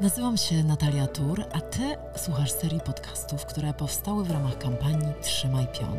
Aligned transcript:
Nazywam 0.00 0.36
się 0.36 0.62
Natalia 0.64 1.06
Tur, 1.06 1.44
a 1.52 1.60
Ty 1.60 1.96
słuchasz 2.16 2.52
serii 2.52 2.80
podcastów, 2.80 3.46
które 3.46 3.74
powstały 3.74 4.24
w 4.24 4.30
ramach 4.30 4.58
kampanii 4.58 5.14
Trzymaj 5.22 5.66
Pion. 5.66 5.96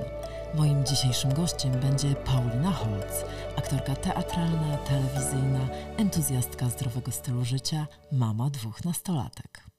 Moim 0.55 0.85
dzisiejszym 0.85 1.33
gościem 1.33 1.71
będzie 1.71 2.15
Paulina 2.15 2.71
Holc, 2.71 3.23
aktorka 3.57 3.95
teatralna, 3.95 4.77
telewizyjna, 4.77 5.67
entuzjastka 5.97 6.69
zdrowego 6.69 7.11
stylu 7.11 7.45
życia, 7.45 7.87
mama 8.11 8.49
dwóch 8.49 8.85
nastolatek. 8.85 9.70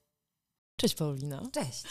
Cześć 0.75 0.95
Paulina. 0.95 1.49
Cześć. 1.51 1.83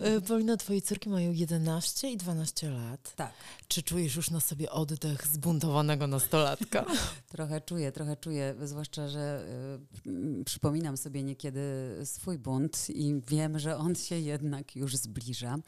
E, 0.00 0.20
Paulina, 0.20 0.56
twoje 0.56 0.82
córki 0.82 1.08
mają 1.08 1.32
11 1.32 2.10
i 2.10 2.16
12 2.16 2.70
lat. 2.70 3.12
Tak. 3.16 3.32
Czy 3.68 3.82
czujesz 3.82 4.16
już 4.16 4.30
na 4.30 4.40
sobie 4.40 4.70
oddech 4.70 5.26
zbuntowanego 5.26 6.06
nastolatka? 6.06 6.84
trochę 7.34 7.60
czuję, 7.60 7.92
trochę 7.92 8.16
czuję, 8.16 8.54
zwłaszcza, 8.62 9.08
że 9.08 9.46
y, 10.06 10.44
przypominam 10.44 10.96
sobie 10.96 11.22
niekiedy 11.22 11.60
swój 12.04 12.38
bunt 12.38 12.86
i 12.90 13.20
wiem, 13.28 13.58
że 13.58 13.76
on 13.76 13.94
się 13.94 14.18
jednak 14.18 14.76
już 14.76 14.96
zbliża. 14.96 15.58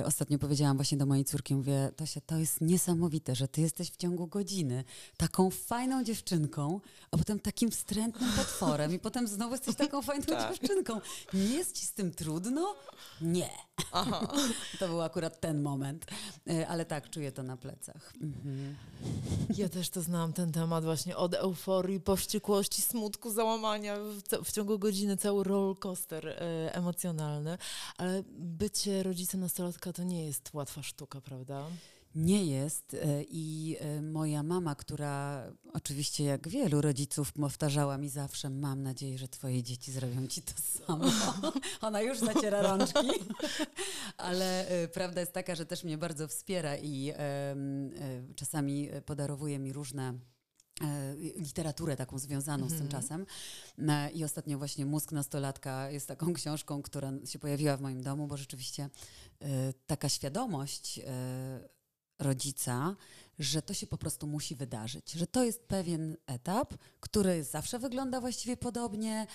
Y, 0.00 0.04
ostatnio 0.04 0.38
powiedziałam 0.38 0.76
właśnie 0.76 0.98
do 0.98 1.06
mojej 1.06 1.24
córki, 1.24 1.54
mówię, 1.54 1.90
Tosia, 1.96 2.20
to 2.20 2.38
jest 2.38 2.60
niesamowite, 2.60 3.34
że 3.34 3.48
ty 3.48 3.60
jesteś 3.60 3.90
w 3.90 3.96
ciągu 3.96 4.26
godziny 4.26 4.84
taką 5.16 5.50
fajną 5.50 6.04
dziewczynką, 6.04 6.80
a 7.10 7.18
potem 7.18 7.40
takim 7.40 7.70
wstrętnym 7.70 8.30
potworem 8.36 8.94
i 8.94 8.98
potem 8.98 9.28
znowu 9.28 9.52
jesteś 9.52 9.76
taką 9.76 10.02
fajną 10.02 10.26
tak. 10.26 10.58
dziewczynką. 10.58 11.00
Nie 11.34 11.63
jest 11.64 11.76
ci 11.76 11.86
z 11.86 11.92
tym 11.92 12.12
trudno? 12.12 12.74
Nie. 13.20 13.50
Aha. 13.92 14.32
To 14.78 14.88
był 14.88 15.02
akurat 15.02 15.40
ten 15.40 15.62
moment. 15.62 16.06
Y, 16.50 16.68
ale 16.68 16.84
tak, 16.84 17.10
czuję 17.10 17.32
to 17.32 17.42
na 17.42 17.56
plecach. 17.56 18.12
Mhm. 18.20 18.76
Ja 19.56 19.68
też 19.68 19.90
to 19.90 20.02
znałam, 20.02 20.32
ten 20.32 20.52
temat 20.52 20.84
właśnie 20.84 21.16
od 21.16 21.34
euforii, 21.34 22.00
powściekłości, 22.00 22.82
smutku, 22.82 23.30
załamania 23.30 23.96
w, 23.96 24.44
w 24.44 24.52
ciągu 24.52 24.78
godziny 24.78 25.16
cały 25.16 25.44
roller 25.44 25.78
coaster 25.78 26.28
e, 26.28 26.74
emocjonalny. 26.74 27.58
Ale 27.96 28.22
bycie 28.38 29.02
rodzicem 29.02 29.40
nastolatka 29.40 29.92
to 29.92 30.02
nie 30.02 30.26
jest 30.26 30.50
łatwa 30.54 30.82
sztuka, 30.82 31.20
prawda? 31.20 31.66
Nie 32.14 32.44
jest 32.44 32.94
e, 32.94 33.22
i 33.22 33.76
e, 33.80 34.02
moja 34.02 34.42
mama, 34.42 34.74
która 34.74 35.44
oczywiście 35.72 36.24
jak 36.24 36.48
wielu 36.48 36.80
rodziców 36.80 37.32
powtarzała 37.32 37.98
mi 37.98 38.08
zawsze, 38.08 38.50
mam 38.50 38.82
nadzieję, 38.82 39.18
że 39.18 39.28
twoje 39.28 39.62
dzieci 39.62 39.92
zrobią 39.92 40.26
ci 40.26 40.42
to 40.42 40.52
samo. 40.62 41.04
Ona 41.80 42.02
już 42.02 42.18
zaciera 42.18 42.62
rączki, 42.62 43.08
ale 44.16 44.68
e, 44.68 44.88
prawda 44.88 45.20
jest 45.20 45.32
taka, 45.32 45.54
że 45.54 45.66
też 45.66 45.84
mnie 45.84 45.98
bardzo 45.98 46.28
wspiera 46.28 46.76
i 46.76 47.12
czasami 48.36 48.88
podarowuje 49.06 49.58
mi 49.58 49.72
różne 49.72 50.14
literaturę 51.36 51.96
taką 51.96 52.18
związaną 52.18 52.68
z 52.68 52.72
tym 52.72 52.82
mhm. 52.82 53.02
czasem. 53.02 53.26
I 54.14 54.24
ostatnio 54.24 54.58
właśnie 54.58 54.86
Mózg 54.86 55.12
nastolatka 55.12 55.90
jest 55.90 56.08
taką 56.08 56.34
książką, 56.34 56.82
która 56.82 57.12
się 57.24 57.38
pojawiła 57.38 57.76
w 57.76 57.80
moim 57.80 58.02
domu, 58.02 58.26
bo 58.26 58.36
rzeczywiście 58.36 58.88
taka 59.86 60.08
świadomość 60.08 61.00
rodzica, 62.24 62.96
że 63.38 63.62
to 63.62 63.74
się 63.74 63.86
po 63.86 63.98
prostu 63.98 64.26
musi 64.26 64.54
wydarzyć, 64.54 65.12
że 65.12 65.26
to 65.26 65.44
jest 65.44 65.62
pewien 65.62 66.16
etap, 66.26 66.74
który 67.00 67.44
zawsze 67.44 67.78
wygląda 67.78 68.20
właściwie 68.20 68.56
podobnie, 68.56 69.26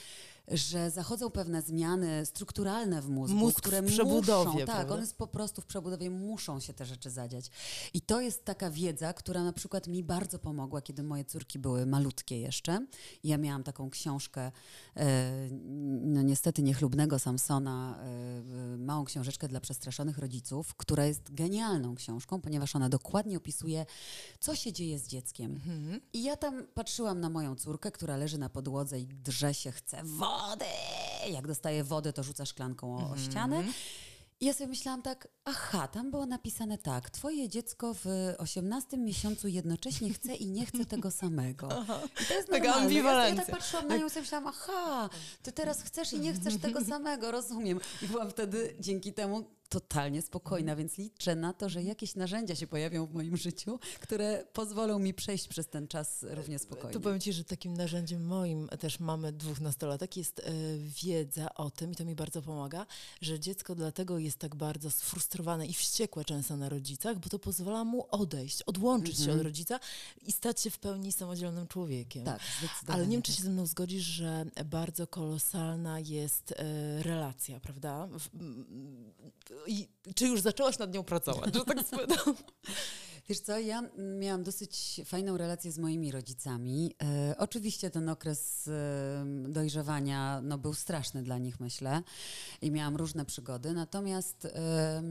że 0.51 0.91
zachodzą 0.91 1.29
pewne 1.29 1.61
zmiany 1.61 2.25
strukturalne 2.25 3.01
w 3.01 3.09
mózgu, 3.09 3.37
Mózg 3.37 3.57
które 3.57 3.81
w 3.81 3.85
przebudowie, 3.85 4.51
muszą, 4.51 4.65
tak, 4.65 4.91
on 4.91 4.99
jest 4.99 5.17
po 5.17 5.27
prostu 5.27 5.61
w 5.61 5.65
przebudowie, 5.65 6.09
muszą 6.09 6.59
się 6.59 6.73
te 6.73 6.85
rzeczy 6.85 7.09
zadziać. 7.09 7.51
I 7.93 8.01
to 8.01 8.21
jest 8.21 8.45
taka 8.45 8.69
wiedza, 8.71 9.13
która 9.13 9.43
na 9.43 9.53
przykład 9.53 9.87
mi 9.87 10.03
bardzo 10.03 10.39
pomogła, 10.39 10.81
kiedy 10.81 11.03
moje 11.03 11.25
córki 11.25 11.59
były 11.59 11.85
malutkie 11.85 12.39
jeszcze. 12.39 12.87
Ja 13.23 13.37
miałam 13.37 13.63
taką 13.63 13.89
książkę, 13.89 14.51
e, 14.95 15.49
no 16.01 16.21
niestety 16.21 16.63
niechlubnego 16.63 17.19
Samsona, 17.19 17.99
e, 18.73 18.77
małą 18.77 19.05
książeczkę 19.05 19.47
dla 19.47 19.59
przestraszonych 19.59 20.17
rodziców, 20.17 20.75
która 20.75 21.05
jest 21.05 21.33
genialną 21.33 21.95
książką, 21.95 22.41
ponieważ 22.41 22.75
ona 22.75 22.89
dokładnie 22.89 23.37
opisuje, 23.37 23.85
co 24.39 24.55
się 24.55 24.73
dzieje 24.73 24.99
z 24.99 25.07
dzieckiem. 25.07 25.51
Mhm. 25.51 26.01
I 26.13 26.23
ja 26.23 26.37
tam 26.37 26.67
patrzyłam 26.73 27.19
na 27.19 27.29
moją 27.29 27.55
córkę, 27.55 27.91
która 27.91 28.17
leży 28.17 28.37
na 28.37 28.49
podłodze 28.49 28.99
i 28.99 29.07
drze 29.07 29.53
się, 29.53 29.71
chce 29.71 30.03
wody. 30.47 30.65
Jak 31.31 31.47
dostaje 31.47 31.83
wodę, 31.83 32.13
to 32.13 32.23
rzuca 32.23 32.45
szklanką 32.45 32.95
o, 32.95 32.97
o 32.97 33.01
mhm. 33.01 33.19
ścianę. 33.19 33.63
I 34.41 34.45
ja 34.45 34.53
sobie 34.53 34.67
myślałam 34.67 35.01
tak, 35.01 35.27
aha, 35.45 35.87
tam 35.87 36.11
było 36.11 36.25
napisane 36.25 36.77
tak, 36.77 37.09
twoje 37.09 37.49
dziecko 37.49 37.93
w 37.93 38.05
18 38.37 38.97
miesiącu 38.97 39.47
jednocześnie 39.47 40.13
chce 40.13 40.35
i 40.35 40.47
nie 40.47 40.65
chce 40.65 40.85
tego 40.85 41.11
samego. 41.11 41.69
Aha, 41.81 41.99
I 42.23 42.25
to 42.25 42.33
jest 42.33 42.49
Taka 42.49 42.75
ambiwalencja. 42.75 43.35
Ja, 43.35 43.41
ja 43.41 43.45
tak 43.45 43.55
patrzyłam 43.55 43.87
na 43.87 43.97
nią 43.97 44.05
i 44.05 44.09
sobie 44.09 44.21
myślałam, 44.21 44.47
aha, 44.47 45.09
ty 45.43 45.51
teraz 45.51 45.81
chcesz 45.81 46.13
i 46.13 46.19
nie 46.19 46.33
chcesz 46.33 46.57
tego 46.57 46.85
samego, 46.91 47.31
rozumiem. 47.31 47.79
I 48.01 48.07
byłam 48.07 48.29
wtedy 48.29 48.75
dzięki 48.79 49.13
temu 49.13 49.43
totalnie 49.69 50.21
spokojna, 50.21 50.75
więc 50.75 50.97
liczę 50.97 51.35
na 51.35 51.53
to, 51.53 51.69
że 51.69 51.83
jakieś 51.83 52.15
narzędzia 52.15 52.55
się 52.55 52.67
pojawią 52.67 53.05
w 53.05 53.13
moim 53.13 53.37
życiu, 53.37 53.79
które 53.99 54.45
pozwolą 54.53 54.99
mi 54.99 55.13
przejść 55.13 55.47
przez 55.47 55.67
ten 55.67 55.87
czas 55.87 56.25
równie 56.29 56.59
spokojnie. 56.59 56.93
Tu 56.93 57.01
powiem 57.01 57.19
Ci, 57.19 57.33
że 57.33 57.43
takim 57.43 57.73
narzędziem 57.73 58.25
moim, 58.25 58.67
też 58.67 58.99
mamy 58.99 59.31
dwóch 59.31 59.59
nastolatek, 59.59 60.17
jest 60.17 60.39
e, 60.39 60.51
wiedza 61.03 61.53
o 61.53 61.71
tym, 61.71 61.91
i 61.91 61.95
to 61.95 62.05
mi 62.05 62.15
bardzo 62.15 62.41
pomaga, 62.41 62.85
że 63.21 63.39
dziecko 63.39 63.75
dlatego 63.75 64.19
jest 64.19 64.37
tak 64.37 64.55
bardzo 64.55 64.91
sfrustrowane 64.91 65.67
i 65.67 65.73
wściekłe 65.73 66.25
często 66.25 66.57
na 66.57 66.69
rodzicach, 66.69 67.19
bo 67.19 67.29
to 67.29 67.39
pozwala 67.39 67.83
mu 67.83 68.07
odejść, 68.11 68.63
odłączyć 68.63 69.17
się 69.17 69.23
od 69.23 69.29
mhm. 69.29 69.45
rodzica 69.45 69.79
i 70.21 70.31
stać 70.31 70.61
się 70.61 70.69
w 70.69 70.79
pełni 70.79 71.11
samodzielnym 71.11 71.67
człowiekiem. 71.67 72.25
Tak, 72.25 72.41
zdecydowanie. 72.59 72.95
Ale 72.95 73.07
nie 73.07 73.11
wiem, 73.11 73.21
czy 73.21 73.31
się 73.31 73.43
ze 73.43 73.49
mną 73.49 73.65
zgodzisz, 73.65 74.03
że 74.03 74.45
bardzo 74.65 75.07
kolosalna 75.07 75.99
jest 75.99 76.51
e, 76.51 77.03
relacja, 77.03 77.59
prawda? 77.59 78.07
I 79.67 79.87
czy 80.15 80.27
już 80.27 80.41
zaczęłaś 80.41 80.79
nad 80.79 80.93
nią 80.93 81.03
pracować, 81.03 81.55
że 81.55 81.65
tak 81.65 81.79
spytam? 81.87 82.35
Wiesz 83.29 83.39
co, 83.39 83.59
ja 83.59 83.83
miałam 84.19 84.43
dosyć 84.43 85.01
fajną 85.05 85.37
relację 85.37 85.71
z 85.71 85.77
moimi 85.77 86.11
rodzicami. 86.11 86.95
E, 87.03 87.35
oczywiście 87.37 87.89
ten 87.89 88.09
okres 88.09 88.67
e, 88.67 89.25
dojrzewania 89.49 90.41
no, 90.43 90.57
był 90.57 90.73
straszny 90.73 91.23
dla 91.23 91.37
nich, 91.37 91.59
myślę. 91.59 92.03
I 92.61 92.71
miałam 92.71 92.95
różne 92.95 93.25
przygody. 93.25 93.73
Natomiast... 93.73 94.45
E, 94.45 95.03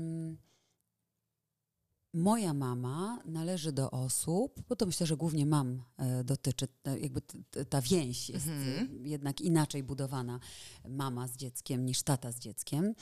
Moja 2.14 2.54
mama 2.54 3.22
należy 3.24 3.72
do 3.72 3.90
osób, 3.90 4.60
bo 4.68 4.76
to 4.76 4.86
myślę, 4.86 5.06
że 5.06 5.16
głównie 5.16 5.46
mam 5.46 5.82
e, 5.96 6.24
dotyczy, 6.24 6.68
e, 6.84 6.98
jakby 6.98 7.20
ta 7.68 7.80
więź 7.80 8.30
jest 8.30 8.46
mhm. 8.46 9.06
jednak 9.06 9.40
inaczej 9.40 9.82
budowana 9.82 10.40
mama 10.88 11.28
z 11.28 11.36
dzieckiem 11.36 11.86
niż 11.86 12.02
tata 12.02 12.32
z 12.32 12.38
dzieckiem. 12.38 12.94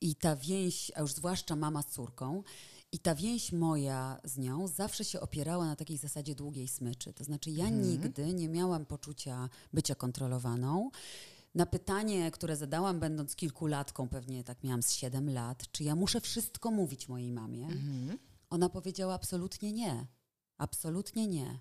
I 0.00 0.14
ta 0.14 0.36
więź, 0.36 0.92
a 0.94 1.00
już 1.00 1.14
zwłaszcza 1.14 1.56
mama 1.56 1.82
z 1.82 1.86
córką, 1.86 2.42
i 2.92 2.98
ta 2.98 3.14
więź 3.14 3.52
moja 3.52 4.20
z 4.24 4.38
nią 4.38 4.68
zawsze 4.68 5.04
się 5.04 5.20
opierała 5.20 5.66
na 5.66 5.76
takiej 5.76 5.98
zasadzie 5.98 6.34
długiej 6.34 6.68
smyczy. 6.68 7.12
To 7.12 7.24
znaczy, 7.24 7.50
ja 7.50 7.64
mhm. 7.64 7.82
nigdy 7.82 8.34
nie 8.34 8.48
miałam 8.48 8.86
poczucia 8.86 9.48
bycia 9.72 9.94
kontrolowaną. 9.94 10.90
Na 11.54 11.66
pytanie, 11.66 12.30
które 12.30 12.56
zadałam, 12.56 13.00
będąc 13.00 13.36
kilkulatką, 13.36 14.08
pewnie 14.08 14.44
tak 14.44 14.64
miałam 14.64 14.82
z 14.82 14.92
7 14.92 15.30
lat, 15.30 15.72
czy 15.72 15.84
ja 15.84 15.94
muszę 15.94 16.20
wszystko 16.20 16.70
mówić 16.70 17.08
mojej 17.08 17.32
mamie. 17.32 17.66
Mhm 17.66 18.18
ona 18.52 18.68
powiedziała 18.68 19.14
absolutnie 19.14 19.72
nie. 19.72 20.06
Absolutnie 20.58 21.26
nie. 21.26 21.60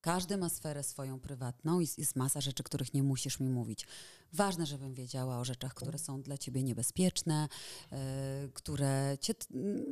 Każdy 0.00 0.36
ma 0.36 0.48
sferę 0.48 0.82
swoją 0.82 1.20
prywatną 1.20 1.80
i 1.80 1.88
jest 1.98 2.16
masa 2.16 2.40
rzeczy, 2.40 2.62
których 2.62 2.94
nie 2.94 3.02
musisz 3.02 3.40
mi 3.40 3.48
mówić. 3.48 3.86
Ważne, 4.32 4.66
żebym 4.66 4.94
wiedziała 4.94 5.38
o 5.38 5.44
rzeczach, 5.44 5.74
które 5.74 5.98
są 5.98 6.22
dla 6.22 6.38
ciebie 6.38 6.62
niebezpieczne, 6.62 7.48
yy, 7.90 7.98
które 8.54 9.16
cię 9.20 9.34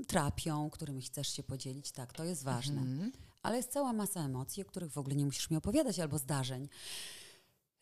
trapią, 0.08 0.70
którymi 0.70 1.02
chcesz 1.02 1.28
się 1.28 1.42
podzielić. 1.42 1.92
Tak, 1.92 2.12
to 2.12 2.24
jest 2.24 2.44
ważne. 2.44 2.80
Mhm. 2.80 3.12
Ale 3.42 3.56
jest 3.56 3.72
cała 3.72 3.92
masa 3.92 4.24
emocji, 4.24 4.62
o 4.62 4.66
których 4.66 4.92
w 4.92 4.98
ogóle 4.98 5.16
nie 5.16 5.24
musisz 5.24 5.50
mi 5.50 5.56
opowiadać, 5.56 5.98
albo 5.98 6.18
zdarzeń. 6.18 6.68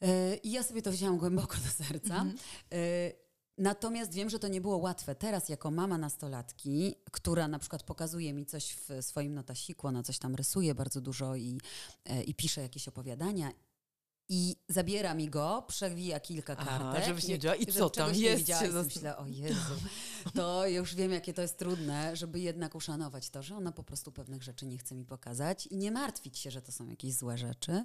Yy, 0.01 0.37
I 0.37 0.51
ja 0.51 0.63
sobie 0.63 0.83
to 0.83 0.93
wzięłam 0.93 1.19
głęboko 1.19 1.57
do 1.57 1.85
serca. 1.85 2.25
Yy, 2.71 3.24
Natomiast 3.59 4.13
wiem, 4.13 4.31
że 4.31 4.39
to 4.39 4.49
nie 4.49 4.61
było 4.61 4.77
łatwe. 4.77 5.15
Teraz, 5.15 5.49
jako 5.49 5.71
mama 5.71 5.99
nastolatki, 5.99 6.95
która 7.13 7.49
na 7.49 7.59
przykład 7.59 7.83
pokazuje 7.83 8.33
mi 8.33 8.47
coś 8.47 8.77
w 8.89 9.05
swoim 9.05 9.35
notasiku, 9.35 9.87
ona 9.87 10.03
coś 10.03 10.19
tam 10.19 10.35
rysuje 10.35 10.75
bardzo 10.75 11.01
dużo 11.01 11.37
i, 11.37 11.61
e, 12.05 12.23
i 12.23 12.35
pisze 12.35 12.61
jakieś 12.61 12.89
opowiadania. 12.89 13.53
I 14.29 14.57
zabiera 14.69 15.15
mi 15.15 15.31
go, 15.31 15.65
przewija 15.69 16.21
kilka 16.21 16.57
Aha, 16.59 16.79
kartek. 16.79 17.05
żebyś 17.09 17.27
nie 17.27 17.35
wiedziała. 17.35 17.55
I 17.55 17.67
co 17.67 17.91
tam 17.91 18.15
jest? 18.15 18.47
Się 18.47 18.73
myślę, 18.85 19.17
o 19.17 19.27
Jezu, 19.27 19.75
to 20.35 20.69
już 20.69 20.95
wiem, 20.95 21.13
jakie 21.13 21.35
to 21.35 21.43
jest 21.43 21.59
trudne, 21.59 22.17
żeby 22.17 22.41
jednak 22.41 22.75
uszanować 22.75 23.31
to, 23.31 23.43
że 23.43 23.57
ona 23.57 23.73
po 23.73 23.83
prostu 23.83 24.13
pewnych 24.13 24.43
rzeczy 24.43 24.67
nie 24.67 24.79
chce 24.79 24.95
mi 24.95 25.05
pokazać 25.05 25.67
i 25.67 25.77
nie 25.77 25.91
martwić 25.91 26.39
się, 26.39 26.51
że 26.51 26.63
to 26.63 26.73
są 26.73 26.89
jakieś 26.89 27.15
złe 27.15 27.39
rzeczy. 27.39 27.85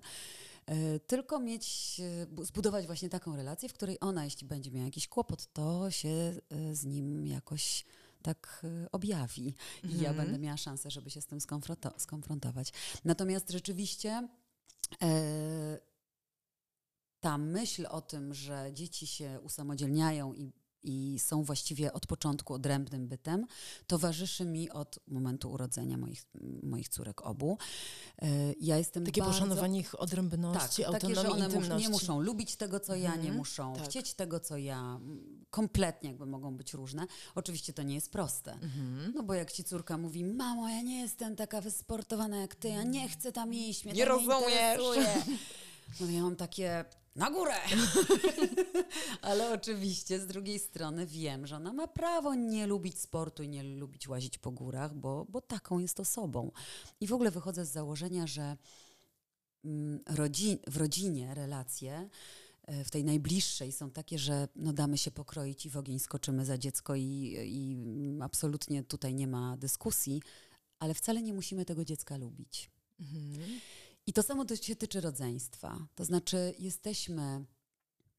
E, 0.66 1.00
tylko 1.00 1.40
mieć, 1.40 2.00
e, 2.40 2.46
zbudować 2.46 2.86
właśnie 2.86 3.10
taką 3.10 3.36
relację, 3.36 3.70
w 3.70 3.74
której 3.74 3.98
ona, 4.02 4.26
jeśli 4.26 4.48
będzie 4.48 4.72
miała 4.72 4.86
jakiś 4.86 5.08
kłopot, 5.08 5.54
to 5.54 5.92
się 5.92 6.10
e, 6.10 6.76
z 6.76 6.86
nim 6.86 7.28
jakoś 7.28 7.86
tak 8.22 8.66
objawi 8.92 9.56
i 9.84 10.02
ja 10.02 10.10
mhm. 10.10 10.16
będę 10.18 10.40
miała 10.40 10.58
szansę, 10.58 10.92
żeby 10.92 11.10
się 11.10 11.22
z 11.22 11.26
tym 11.26 11.40
skonfrontować. 11.98 12.74
Natomiast 13.06 13.50
rzeczywiście 13.50 14.28
ta 17.20 17.38
myśl 17.38 17.88
o 17.90 18.02
tym, 18.02 18.34
że 18.34 18.70
dzieci 18.74 19.08
się 19.08 19.40
usamodzielniają 19.42 20.34
i 20.34 20.52
i 20.84 21.20
są 21.20 21.44
właściwie 21.44 21.94
od 21.94 22.08
początku 22.08 22.54
odrębnym 22.54 23.08
bytem, 23.08 23.46
towarzyszy 23.88 24.46
mi 24.46 24.70
od 24.70 25.00
momentu 25.08 25.52
urodzenia 25.52 25.98
moich, 25.98 26.26
moich 26.64 26.90
córek 26.90 27.22
obu. 27.22 27.58
E, 28.22 28.28
ja 28.62 28.78
jestem 28.78 29.06
Takie 29.06 29.22
bardzo... 29.22 29.34
poszanowanie 29.34 29.80
ich 29.80 30.02
odrębności, 30.02 30.84
tak, 30.84 30.94
autonomii, 30.94 31.16
takie, 31.16 31.28
że 31.28 31.34
one 31.34 31.46
intymności. 31.46 31.84
nie 31.84 31.90
muszą 31.90 32.20
lubić 32.20 32.56
tego, 32.56 32.80
co 32.80 32.96
ja, 32.96 33.10
nie 33.10 33.16
mhm, 33.16 33.38
muszą 33.38 33.74
tak. 33.74 33.86
chcieć 33.86 34.14
tego, 34.14 34.40
co 34.40 34.58
ja. 34.58 35.00
Kompletnie 35.50 36.10
jakby 36.10 36.26
mogą 36.26 36.58
być 36.58 36.74
różne. 36.74 37.08
Oczywiście 37.36 37.74
to 37.74 37.84
nie 37.84 37.96
jest 37.96 38.12
proste. 38.12 38.54
Mhm. 38.54 39.14
No 39.16 39.24
bo 39.24 39.34
jak 39.34 39.52
ci 39.52 39.64
córka 39.64 39.98
mówi, 39.98 40.26
mamo, 40.26 40.70
ja 40.70 40.82
nie 40.82 41.00
jestem 41.00 41.36
taka 41.36 41.62
wysportowana 41.62 42.38
jak 42.38 42.56
ty, 42.56 42.70
ja 42.70 42.84
nie 42.84 43.10
chcę 43.10 43.32
tam 43.32 43.54
iść, 43.54 43.86
mnie 43.86 43.94
nie 43.94 44.06
rozumiesz. 44.06 44.80
No 46.00 46.10
ja 46.10 46.22
mam 46.24 46.36
takie, 46.36 46.86
na 47.16 47.32
górę! 47.32 47.56
Ale 49.22 49.54
oczywiście 49.54 50.20
z 50.20 50.28
drugiej 50.28 50.60
strony 50.60 51.06
wiem, 51.06 51.48
że 51.48 51.56
ona 51.56 51.74
ma 51.74 51.88
prawo 51.88 52.36
nie 52.36 52.68
lubić 52.68 53.00
sportu 53.00 53.44
i 53.44 53.50
nie 53.50 53.64
lubić 53.64 54.08
łazić 54.08 54.38
po 54.38 54.52
górach, 54.52 54.96
bo, 54.96 55.26
bo 55.30 55.42
taką 55.42 55.80
jest 55.80 56.00
osobą. 56.00 56.52
I 57.00 57.08
w 57.08 57.14
ogóle 57.14 57.32
wychodzę 57.32 57.66
z 57.66 57.72
założenia, 57.72 58.28
że 58.28 58.58
mm, 59.66 60.00
rodzin, 60.08 60.58
w 60.68 60.78
rodzinie 60.78 61.36
relacje 61.36 62.10
e, 62.64 62.84
w 62.84 62.92
tej 62.92 63.04
najbliższej 63.04 63.72
są 63.72 63.92
takie, 63.92 64.20
że 64.20 64.48
no 64.56 64.74
damy 64.74 64.98
się 64.98 65.12
pokroić 65.12 65.66
i 65.66 65.70
w 65.70 65.78
ogień 65.78 66.00
skoczymy 66.00 66.46
za 66.46 66.58
dziecko 66.58 66.96
i, 66.96 67.36
i 67.46 67.78
absolutnie 68.22 68.84
tutaj 68.84 69.16
nie 69.16 69.28
ma 69.28 69.58
dyskusji, 69.58 70.22
ale 70.80 70.94
wcale 70.94 71.22
nie 71.22 71.34
musimy 71.34 71.66
tego 71.66 71.86
dziecka 71.86 72.18
lubić. 72.18 72.72
Mhm. 73.00 73.60
I 74.10 74.14
to 74.14 74.24
samo 74.24 74.46
się 74.62 74.76
tyczy 74.76 75.02
rodzeństwa. 75.02 75.88
To 75.96 76.06
znaczy, 76.06 76.56
jesteśmy 76.60 77.46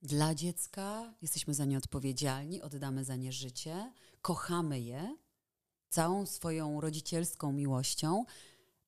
dla 0.03 0.35
dziecka, 0.35 1.15
jesteśmy 1.23 1.55
za 1.55 1.65
nie 1.65 1.79
odpowiedzialni, 1.79 2.63
oddamy 2.63 3.05
za 3.05 3.17
nie 3.17 3.33
życie, 3.33 3.93
kochamy 4.23 4.81
je 4.81 5.17
całą 5.89 6.27
swoją 6.27 6.81
rodzicielską 6.81 7.53
miłością, 7.53 8.25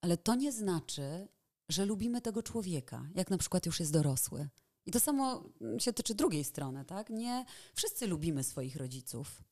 ale 0.00 0.16
to 0.16 0.34
nie 0.34 0.52
znaczy, 0.52 1.28
że 1.68 1.84
lubimy 1.84 2.20
tego 2.20 2.42
człowieka, 2.42 3.08
jak 3.14 3.30
na 3.30 3.38
przykład 3.38 3.66
już 3.66 3.80
jest 3.80 3.92
dorosły. 3.92 4.48
I 4.86 4.90
to 4.90 5.00
samo 5.00 5.44
się 5.78 5.92
tyczy 5.92 6.14
drugiej 6.14 6.44
strony, 6.44 6.84
tak? 6.84 7.10
Nie 7.10 7.44
wszyscy 7.74 8.06
lubimy 8.06 8.44
swoich 8.44 8.76
rodziców. 8.76 9.42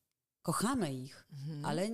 Kochamy 0.42 0.94
ich, 0.94 1.26
mhm. 1.32 1.64
ale 1.64 1.90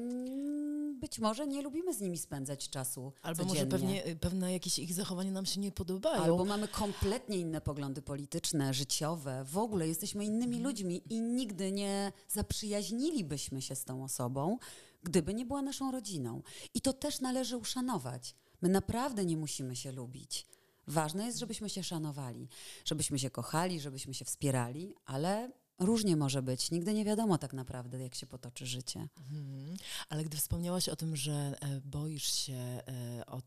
być 1.07 1.19
może 1.19 1.47
nie 1.47 1.63
lubimy 1.63 1.95
z 1.95 2.01
nimi 2.01 2.19
spędzać 2.19 2.69
czasu. 2.69 3.13
Albo 3.23 3.45
codziennie. 3.45 3.65
może 3.65 3.67
pewnie, 3.67 4.07
y, 4.07 4.17
pewne 4.17 4.53
jakieś 4.53 4.79
ich 4.79 4.95
zachowania 4.95 5.31
nam 5.31 5.47
się 5.47 5.61
nie 5.61 5.73
podobają. 5.73 6.23
Albo 6.23 6.45
mamy 6.45 6.69
kompletnie 6.69 7.39
inne 7.39 7.61
poglądy 7.61 8.03
polityczne, 8.03 8.75
życiowe. 8.75 9.45
W 9.45 9.59
ogóle 9.59 9.89
jesteśmy 9.89 10.25
innymi 10.25 10.61
ludźmi 10.61 11.03
i 11.11 11.21
nigdy 11.21 11.73
nie 11.73 12.13
zaprzyjaźnilibyśmy 12.29 13.63
się 13.63 13.75
z 13.75 13.85
tą 13.85 14.05
osobą, 14.05 14.59
gdyby 15.03 15.35
nie 15.35 15.47
była 15.47 15.63
naszą 15.63 15.93
rodziną. 15.93 16.43
I 16.75 16.81
to 16.81 16.93
też 16.93 17.21
należy 17.21 17.57
uszanować. 17.57 18.35
My 18.63 18.69
naprawdę 18.69 19.25
nie 19.25 19.37
musimy 19.37 19.77
się 19.77 19.93
lubić. 19.93 20.47
Ważne 20.87 21.27
jest, 21.27 21.39
żebyśmy 21.39 21.71
się 21.71 21.83
szanowali, 21.83 22.49
żebyśmy 22.85 23.19
się 23.19 23.31
kochali, 23.31 23.81
żebyśmy 23.81 24.15
się 24.15 24.25
wspierali, 24.25 24.95
ale 25.05 25.51
Różnie 25.79 26.17
może 26.17 26.43
być. 26.43 26.71
Nigdy 26.71 26.95
nie 26.95 27.05
wiadomo 27.05 27.39
tak 27.39 27.53
naprawdę, 27.53 28.03
jak 28.03 28.15
się 28.15 28.27
potoczy 28.27 28.67
życie. 28.67 29.09
Mhm. 29.19 29.77
Ale 30.09 30.25
gdy 30.25 30.37
wspomniałaś 30.37 30.89
o 30.89 30.97
tym, 30.97 31.17
że 31.17 31.33
e, 31.33 31.81
boisz 31.81 32.33
się 32.33 32.55
e, 32.55 32.83
o 33.27 33.43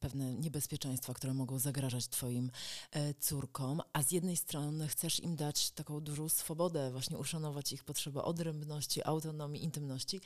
pewne 0.00 0.34
niebezpieczeństwa, 0.34 1.14
które 1.14 1.34
mogą 1.34 1.58
zagrażać 1.58 2.08
Twoim 2.08 2.50
e, 2.90 3.14
córkom, 3.14 3.82
a 3.92 4.02
z 4.02 4.12
jednej 4.12 4.36
strony 4.36 4.88
chcesz 4.88 5.20
im 5.20 5.36
dać 5.36 5.70
taką 5.70 6.00
dużą 6.00 6.28
swobodę, 6.28 6.90
właśnie 6.92 7.18
uszanować 7.18 7.72
ich 7.72 7.84
potrzeby 7.84 8.22
odrębności, 8.22 9.04
autonomii, 9.04 9.64
intymności, 9.64 10.20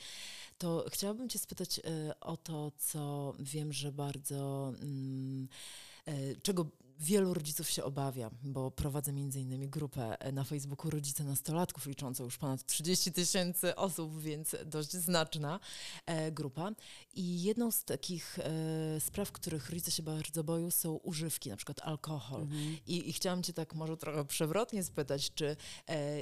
to 0.59 0.85
chciałabym 0.91 1.29
Cię 1.29 1.39
spytać 1.39 1.81
o 2.21 2.37
to, 2.37 2.73
co 2.79 3.35
wiem, 3.39 3.73
że 3.73 3.93
bardzo. 3.93 4.73
Mm, 4.83 5.49
czego 6.43 6.67
wielu 7.01 7.35
rodziców 7.35 7.71
się 7.71 7.85
obawia, 7.85 8.31
bo 8.43 8.71
prowadzę 8.71 9.13
między 9.13 9.41
innymi 9.41 9.69
grupę 9.69 10.21
e, 10.21 10.33
na 10.33 10.45
Facebooku 10.45 10.91
Rodzice 10.91 11.25
Nastolatków, 11.25 11.87
liczącą 11.87 12.25
już 12.25 12.39
ponad 12.39 12.67
30 12.67 13.13
tysięcy 13.13 13.77
osób, 13.77 14.21
więc 14.21 14.57
dość 14.67 14.93
znaczna 14.93 15.61
e, 16.07 16.33
grupa. 16.33 16.71
I 17.15 17.43
jedną 17.43 17.71
z 17.71 17.85
takich 17.85 18.39
e, 18.39 19.01
spraw, 19.01 19.33
których 19.33 19.71
rodzice 19.71 19.91
się 19.91 20.03
bardzo 20.03 20.45
boją, 20.45 20.71
są 20.71 20.95
używki, 20.95 21.51
na 21.51 21.57
przykład 21.57 21.81
alkohol. 21.83 22.43
Mhm. 22.43 22.77
I, 22.87 23.09
I, 23.09 23.13
chciałam 23.13 23.43
cię 23.43 23.53
tak 23.53 23.75
może 23.75 23.97
trochę 23.97 24.25
przewrotnie 24.25 24.85
spytać, 24.85 25.35
czy 25.35 25.57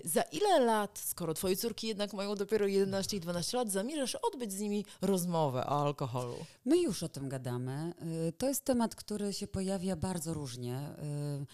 za 0.05 0.23
ile 0.23 0.61
lat, 0.61 0.99
skoro 0.99 1.35
twoje 1.35 1.57
córki 1.57 1.87
jednak 1.87 2.13
mają 2.13 2.35
dopiero 2.35 2.67
11 2.67 3.17
i 3.17 3.21
12 3.21 3.57
lat, 3.57 3.71
zamierzasz 3.73 4.15
odbyć 4.15 4.53
z 4.53 4.61
nimi 4.61 4.85
rozmowę 5.01 5.67
o 5.67 5.83
alkoholu? 5.83 6.37
My 6.65 6.79
już 6.79 7.03
o 7.03 7.09
tym 7.09 7.29
gadamy. 7.29 7.93
Y, 8.29 8.33
to 8.33 8.49
jest 8.49 8.65
temat, 8.65 8.95
który 8.95 9.33
się 9.33 9.47
pojawia 9.47 9.97
bardzo 9.97 10.35
różnie 10.35 10.68
Y, 10.76 11.47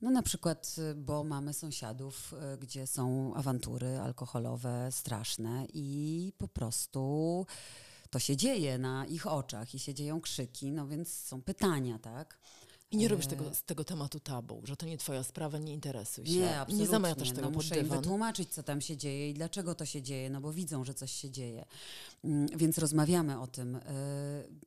no 0.00 0.10
na 0.10 0.22
przykład, 0.22 0.76
bo 0.96 1.24
mamy 1.24 1.52
sąsiadów, 1.52 2.34
y, 2.54 2.58
gdzie 2.58 2.86
są 2.86 3.34
awantury 3.34 3.98
alkoholowe 3.98 4.88
straszne 4.92 5.66
i 5.74 6.32
po 6.38 6.48
prostu 6.48 7.46
to 8.10 8.18
się 8.18 8.36
dzieje 8.36 8.78
na 8.78 9.06
ich 9.06 9.26
oczach 9.26 9.74
i 9.74 9.78
się 9.78 9.94
dzieją 9.94 10.20
krzyki, 10.20 10.72
no 10.72 10.86
więc 10.86 11.12
są 11.12 11.42
pytania, 11.42 11.98
tak? 11.98 12.38
I 12.90 12.96
nie 12.96 13.08
robisz 13.08 13.26
tego, 13.26 13.54
z 13.54 13.62
tego 13.62 13.84
tematu 13.84 14.20
tabu, 14.20 14.60
że 14.64 14.76
to 14.76 14.86
nie 14.86 14.98
twoja 14.98 15.22
sprawa, 15.22 15.58
nie 15.58 15.72
interesuj 15.72 16.26
się. 16.26 16.32
Nie, 16.32 16.60
absolutnie. 16.60 16.84
Nie 16.84 16.90
zamiatasz 16.90 17.30
tego 17.30 17.42
no, 17.42 17.50
Muszę 17.50 17.80
im 17.80 17.88
wytłumaczyć, 17.88 18.48
co 18.48 18.62
tam 18.62 18.80
się 18.80 18.96
dzieje 18.96 19.30
i 19.30 19.34
dlaczego 19.34 19.74
to 19.74 19.84
się 19.84 20.02
dzieje, 20.02 20.30
no 20.30 20.40
bo 20.40 20.52
widzą, 20.52 20.84
że 20.84 20.94
coś 20.94 21.12
się 21.12 21.30
dzieje. 21.30 21.64
Mm, 22.24 22.46
więc 22.56 22.78
rozmawiamy 22.78 23.40
o 23.40 23.46
tym. 23.46 23.76
Y, 23.76 23.80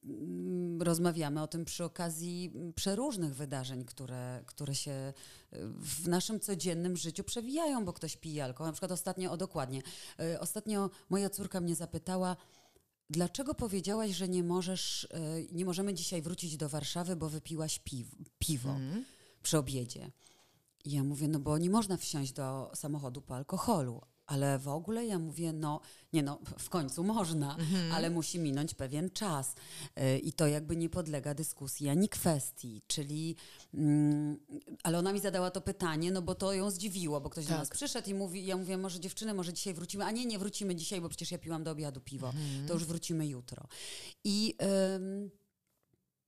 mm, 0.03 0.81
rozmawiamy 0.81 1.41
o 1.41 1.47
tym 1.47 1.65
przy 1.65 1.83
okazji 1.83 2.53
przeróżnych 2.75 3.35
wydarzeń, 3.35 3.85
które, 3.85 4.44
które 4.45 4.75
się 4.75 5.13
y, 5.53 5.57
w 5.79 6.07
naszym 6.07 6.39
codziennym 6.39 6.97
życiu 6.97 7.23
przewijają, 7.23 7.85
bo 7.85 7.94
ktoś 7.94 8.18
pije 8.18 8.44
alkohol. 8.44 8.68
Na 8.68 8.73
przykład 8.73 8.91
ostatnio, 8.91 9.31
o 9.31 9.38
dokładnie, 9.38 9.81
y, 10.19 10.39
ostatnio 10.39 10.89
moja 11.09 11.29
córka 11.29 11.62
mnie 11.62 11.75
zapytała, 11.75 12.35
Dlaczego 13.12 13.56
powiedziałaś, 13.56 14.12
że 14.12 14.30
nie 14.30 14.44
możesz, 14.44 15.08
e, 15.12 15.19
nie 15.52 15.66
możemy 15.66 15.94
dzisiaj 15.94 16.22
wrócić 16.22 16.58
do 16.58 16.69
Warszawy, 16.69 17.16
bo 17.16 17.30
wypiłaś 17.30 17.80
piw, 17.80 18.08
piwo 18.40 18.69
mm. 18.69 19.06
przy 19.44 19.58
obiedzie? 19.58 20.12
I 20.86 20.92
ja 20.92 21.04
mówię, 21.04 21.28
no 21.28 21.40
bo 21.40 21.58
nie 21.58 21.69
można 21.69 21.98
wsiąść 21.98 22.31
do 22.31 22.72
samochodu 22.75 23.22
po 23.22 23.35
alkoholu. 23.35 24.02
Ale 24.31 24.59
w 24.59 24.68
ogóle 24.68 25.06
ja 25.06 25.19
mówię, 25.19 25.54
no 25.54 25.81
nie 26.14 26.23
no, 26.23 26.40
w 26.59 26.69
końcu 26.69 27.04
można, 27.04 27.56
mhm. 27.56 27.92
ale 27.92 28.09
musi 28.09 28.40
minąć 28.40 28.73
pewien 28.73 29.09
czas. 29.09 29.56
Yy, 29.95 30.19
I 30.19 30.33
to 30.33 30.47
jakby 30.47 30.76
nie 30.76 30.90
podlega 30.90 31.33
dyskusji 31.33 31.90
ani 31.90 32.09
kwestii. 32.09 32.81
Czyli, 32.88 33.35
yy, 33.73 33.81
ale 34.83 35.00
ona 35.00 35.14
mi 35.14 35.19
zadała 35.19 35.52
to 35.52 35.61
pytanie, 35.61 36.11
no 36.11 36.21
bo 36.21 36.35
to 36.35 36.54
ją 36.54 36.71
zdziwiło, 36.71 37.21
bo 37.21 37.30
ktoś 37.30 37.45
tak. 37.45 37.54
do 37.54 37.59
nas 37.59 37.69
przyszedł 37.69 38.09
i 38.09 38.14
mówi, 38.14 38.45
ja 38.45 38.57
mówię, 38.57 38.78
może 38.78 39.00
dziewczyny, 39.00 39.33
może 39.33 39.54
dzisiaj 39.54 39.73
wrócimy, 39.73 40.06
a 40.06 40.11
nie, 40.11 40.26
nie 40.26 40.40
wrócimy 40.40 40.76
dzisiaj, 40.76 41.02
bo 41.02 41.09
przecież 41.09 41.31
ja 41.31 41.38
piłam 41.38 41.64
do 41.64 41.71
obiadu 41.71 42.02
piwo, 42.02 42.28
mhm. 42.28 42.68
to 42.68 42.73
już 42.73 42.85
wrócimy 42.85 43.28
jutro. 43.28 43.68
I... 44.23 44.56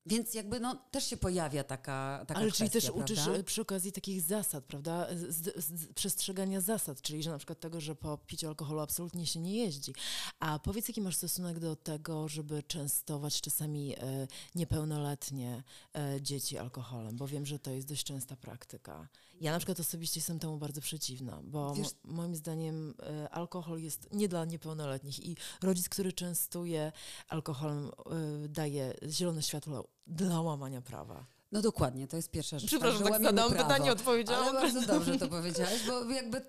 więc 0.05 0.33
jakby 0.33 0.59
no, 0.59 0.75
też 0.91 1.07
się 1.07 1.17
pojawia 1.17 1.63
taka, 1.63 2.25
taka 2.27 2.39
Ale 2.39 2.47
kwestia, 2.47 2.57
czyli 2.57 2.69
też 2.69 2.85
prawda? 2.85 3.03
uczysz 3.03 3.27
e, 3.27 3.43
przy 3.43 3.61
okazji 3.61 3.91
takich 3.91 4.21
zasad, 4.21 4.63
prawda? 4.63 5.07
Z, 5.29 5.65
z, 5.65 5.93
przestrzegania 5.93 6.61
zasad, 6.61 7.01
czyli 7.01 7.23
że 7.23 7.31
na 7.31 7.37
przykład 7.37 7.59
tego, 7.59 7.81
że 7.81 7.95
po 7.95 8.17
piciu 8.17 8.47
alkoholu 8.47 8.79
absolutnie 8.79 9.27
się 9.27 9.39
nie 9.39 9.55
jeździ. 9.55 9.93
A 10.39 10.59
powiedz, 10.59 10.87
jaki 10.87 11.01
masz 11.01 11.15
stosunek 11.15 11.59
do 11.59 11.75
tego, 11.75 12.27
żeby 12.27 12.63
częstować 12.63 13.41
czasami 13.41 13.95
e, 13.95 14.27
niepełnoletnie 14.55 15.63
e, 15.95 16.21
dzieci 16.21 16.57
alkoholem, 16.57 17.17
bo 17.17 17.27
wiem, 17.27 17.45
że 17.45 17.59
to 17.59 17.71
jest 17.71 17.87
dość 17.87 18.03
częsta 18.03 18.35
praktyka. 18.35 19.07
Ja 19.41 19.51
na 19.51 19.57
przykład 19.57 19.79
osobiście 19.79 20.19
jestem 20.19 20.39
temu 20.39 20.57
bardzo 20.57 20.81
przeciwna, 20.81 21.41
bo 21.43 21.73
Wiesz, 21.75 21.87
moim 22.03 22.35
zdaniem 22.35 22.93
e, 23.03 23.29
alkohol 23.29 23.81
jest 23.81 24.13
nie 24.13 24.27
dla 24.27 24.45
niepełnoletnich 24.45 25.25
i 25.25 25.37
rodzic, 25.61 25.89
który 25.89 26.13
częstuje 26.13 26.91
alkoholem, 27.27 27.91
e, 28.45 28.47
daje 28.47 28.93
zielone 29.09 29.43
światło 29.43 29.87
dla 30.07 30.41
łamania 30.41 30.81
prawa. 30.81 31.25
No 31.51 31.61
dokładnie, 31.61 32.07
to 32.07 32.17
jest 32.17 32.31
pierwsza 32.31 32.59
rzecz. 32.59 32.69
Przepraszam, 32.69 33.03
tak, 33.03 33.11
tak 33.11 33.23
zadałam 33.23 33.51
pytanie, 33.51 33.91
odpowiedziałam. 33.91 34.43
Ale 34.43 34.61
bardzo 34.61 34.81
dobrze 34.81 35.17
to 35.17 35.27
powiedziałaś, 35.27 35.87
bo 35.87 36.09
jakby 36.09 36.41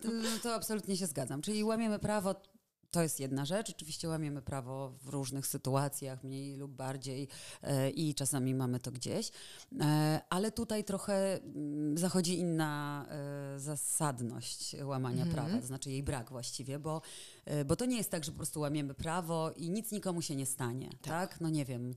to 0.43 0.55
absolutnie 0.55 0.97
się 0.97 1.07
zgadzam. 1.07 1.43
Czyli 1.43 1.65
łamiemy 1.65 1.99
prawo, 1.99 2.35
to 2.95 3.03
jest 3.03 3.21
jedna 3.21 3.45
rzecz. 3.45 3.71
Oczywiście 3.71 4.09
łamiemy 4.09 4.43
prawo 4.43 4.93
w 5.03 5.09
różnych 5.09 5.47
sytuacjach, 5.47 6.25
mniej 6.25 6.57
lub 6.57 6.73
bardziej 6.73 7.29
e, 7.63 7.91
i 7.91 8.15
czasami 8.15 8.55
mamy 8.55 8.81
to 8.81 8.93
gdzieś, 8.93 9.31
e, 9.81 10.21
ale 10.31 10.53
tutaj 10.53 10.85
trochę 10.85 11.41
mm, 11.43 11.99
zachodzi 11.99 12.39
inna 12.39 13.07
e, 13.09 13.61
zasadność 13.61 14.77
łamania 14.83 15.23
mm 15.23 15.29
-hmm. 15.29 15.35
prawa, 15.35 15.61
to 15.61 15.67
znaczy 15.67 15.91
jej 15.91 16.03
brak 16.03 16.31
właściwie, 16.31 16.79
bo, 16.79 17.03
bo 17.67 17.77
to 17.77 17.85
nie 17.85 17.97
jest 17.97 18.11
tak, 18.11 18.25
że 18.25 18.33
po 18.33 18.37
prostu 18.37 18.61
łamiemy 18.61 18.95
prawo 18.95 19.51
i 19.51 19.71
nic 19.71 19.93
nikomu 19.93 20.23
się 20.23 20.37
nie 20.37 20.47
stanie, 20.47 20.89
tak? 20.91 21.31
tak? 21.31 21.41
No 21.41 21.51
nie 21.51 21.65
wiem 21.65 21.95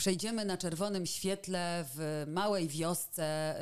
przejdziemy 0.00 0.44
na 0.44 0.56
czerwonym 0.56 1.06
świetle 1.06 1.84
w 1.94 2.24
małej 2.28 2.68
wiosce, 2.68 3.56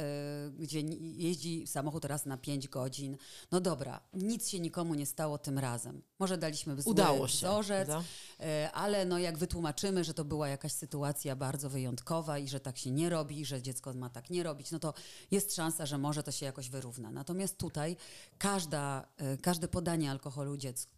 y, 0.46 0.50
gdzie 0.50 0.80
jeździ 1.00 1.66
samochód 1.66 2.04
raz 2.04 2.26
na 2.26 2.36
5 2.36 2.68
godzin. 2.68 3.16
No 3.52 3.60
dobra, 3.60 4.00
nic 4.14 4.48
się 4.48 4.60
nikomu 4.60 4.94
nie 4.94 5.06
stało 5.06 5.38
tym 5.38 5.58
razem. 5.58 6.02
Może 6.18 6.38
daliśmy 6.38 6.82
zły 6.82 6.90
Udało 6.90 7.28
się, 7.28 7.36
wzorzec, 7.36 7.88
prawda? 7.88 8.08
y, 8.40 8.70
ale 8.72 9.04
no 9.04 9.18
jak 9.18 9.38
wytłumaczymy, 9.38 10.04
że 10.04 10.14
to 10.14 10.24
była 10.24 10.48
jakaś 10.48 10.72
sytuacja 10.72 11.36
bardzo 11.36 11.70
wyjątkowa 11.70 12.38
i 12.38 12.48
że 12.48 12.60
tak 12.60 12.78
się 12.78 12.90
nie 12.90 13.08
robi, 13.08 13.44
że 13.44 13.62
dziecko 13.62 13.94
ma 13.94 14.10
tak 14.10 14.30
nie 14.30 14.42
robić, 14.42 14.70
no 14.70 14.78
to 14.78 14.94
jest 15.30 15.54
szansa, 15.54 15.86
że 15.86 15.98
może 15.98 16.22
to 16.22 16.32
się 16.32 16.46
jakoś 16.46 16.70
wyrówna. 16.70 17.10
Natomiast 17.10 17.58
tutaj 17.58 17.96
każda, 18.38 19.08
y, 19.34 19.38
każde 19.38 19.68
podanie 19.68 20.10
alkoholu 20.10 20.56
dziecku, 20.56 20.92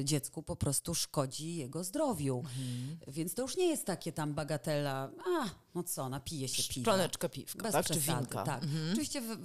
y, 0.00 0.04
dziecku 0.04 0.42
po 0.42 0.56
prostu 0.56 0.94
szkodzi 0.94 1.56
jego 1.56 1.84
zdrowiu. 1.84 2.38
Mhm. 2.38 2.98
Więc 3.08 3.34
to 3.34 3.42
już 3.42 3.56
nie 3.56 3.66
jest 3.66 3.84
takie 3.84 4.12
tam 4.12 4.34
bagatela, 4.34 5.10
a 5.26 5.63
no 5.74 5.82
co, 5.82 6.08
napije 6.08 6.48
się 6.48 6.74
piwa. 6.74 6.84
Szklaneczka 6.84 7.28
piwka, 7.28 7.62
Bez 7.62 7.72
tak? 7.72 7.86
Czy 7.86 8.00
winka. 8.00 8.42
tak. 8.42 8.62
Mhm. 8.62 8.92
Oczywiście 8.92 9.20
w, 9.20 9.36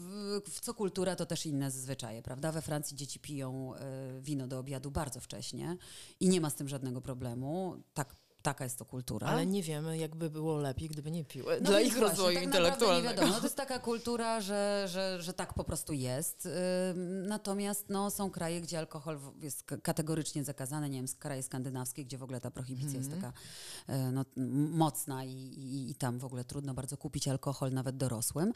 w, 0.50 0.59
co 0.59 0.74
kultura 0.74 1.15
to 1.15 1.25
też 1.25 1.45
inne 1.45 1.71
zwyczaje, 1.71 2.21
prawda? 2.21 2.51
We 2.51 2.62
Francji 2.62 2.98
dzieci 2.98 3.19
piją 3.19 3.75
e, 3.75 4.21
wino 4.21 4.48
do 4.48 4.59
obiadu 4.59 4.91
bardzo 4.91 5.19
wcześnie 5.19 5.77
i 6.19 6.29
nie 6.29 6.41
ma 6.41 6.50
z 6.50 6.55
tym 6.55 6.69
żadnego 6.69 7.01
problemu. 7.01 7.77
Tak, 7.93 8.15
taka 8.41 8.63
jest 8.63 8.77
to 8.77 8.86
kultura. 8.86 9.27
Ale 9.27 9.46
nie 9.46 9.63
wiemy, 9.63 9.98
jakby 9.98 10.29
było 10.29 10.58
lepiej, 10.58 10.89
gdyby 10.89 11.12
nie 11.12 11.25
piły. 11.25 11.58
No 11.62 11.69
Dla 11.69 11.79
ich 11.81 11.93
właśnie, 11.93 12.08
rozwoju 12.08 12.36
tak 12.36 12.43
intelektualnego. 12.43 13.10
Nie 13.10 13.15
wiadomo. 13.15 13.34
No 13.34 13.39
to 13.39 13.46
jest 13.46 13.55
taka 13.65 13.79
kultura, 13.79 14.41
że, 14.41 14.86
że, 14.88 15.22
że 15.22 15.34
tak 15.34 15.53
po 15.53 15.63
prostu 15.63 15.93
jest. 15.93 16.46
Ym, 16.46 17.27
Natomiast 17.27 17.86
no, 17.89 18.12
są 18.12 18.31
kraje, 18.31 18.62
gdzie 18.62 18.79
alkohol 18.79 19.19
jest 19.41 19.63
kategorycznie 19.84 20.43
zakazany. 20.43 20.89
Nie 20.89 20.98
wiem, 20.98 21.08
kraje 21.19 21.43
skandynawskie, 21.43 22.05
gdzie 22.05 22.17
w 22.17 22.24
ogóle 22.24 22.41
ta 22.41 22.51
prohibicja 22.51 22.98
jest 22.98 23.12
Mhm. 23.13 23.22
taka 23.22 23.39
e, 23.88 24.12
no, 24.12 24.25
mocna 24.72 25.25
i, 25.25 25.31
i, 25.34 25.91
i 25.91 25.96
tam 25.96 26.19
w 26.19 26.25
ogóle 26.25 26.43
trudno 26.46 26.74
bardzo 26.74 26.98
kupić 26.98 27.27
alkohol 27.27 27.72
nawet 27.72 27.98
dorosłym. 27.98 28.53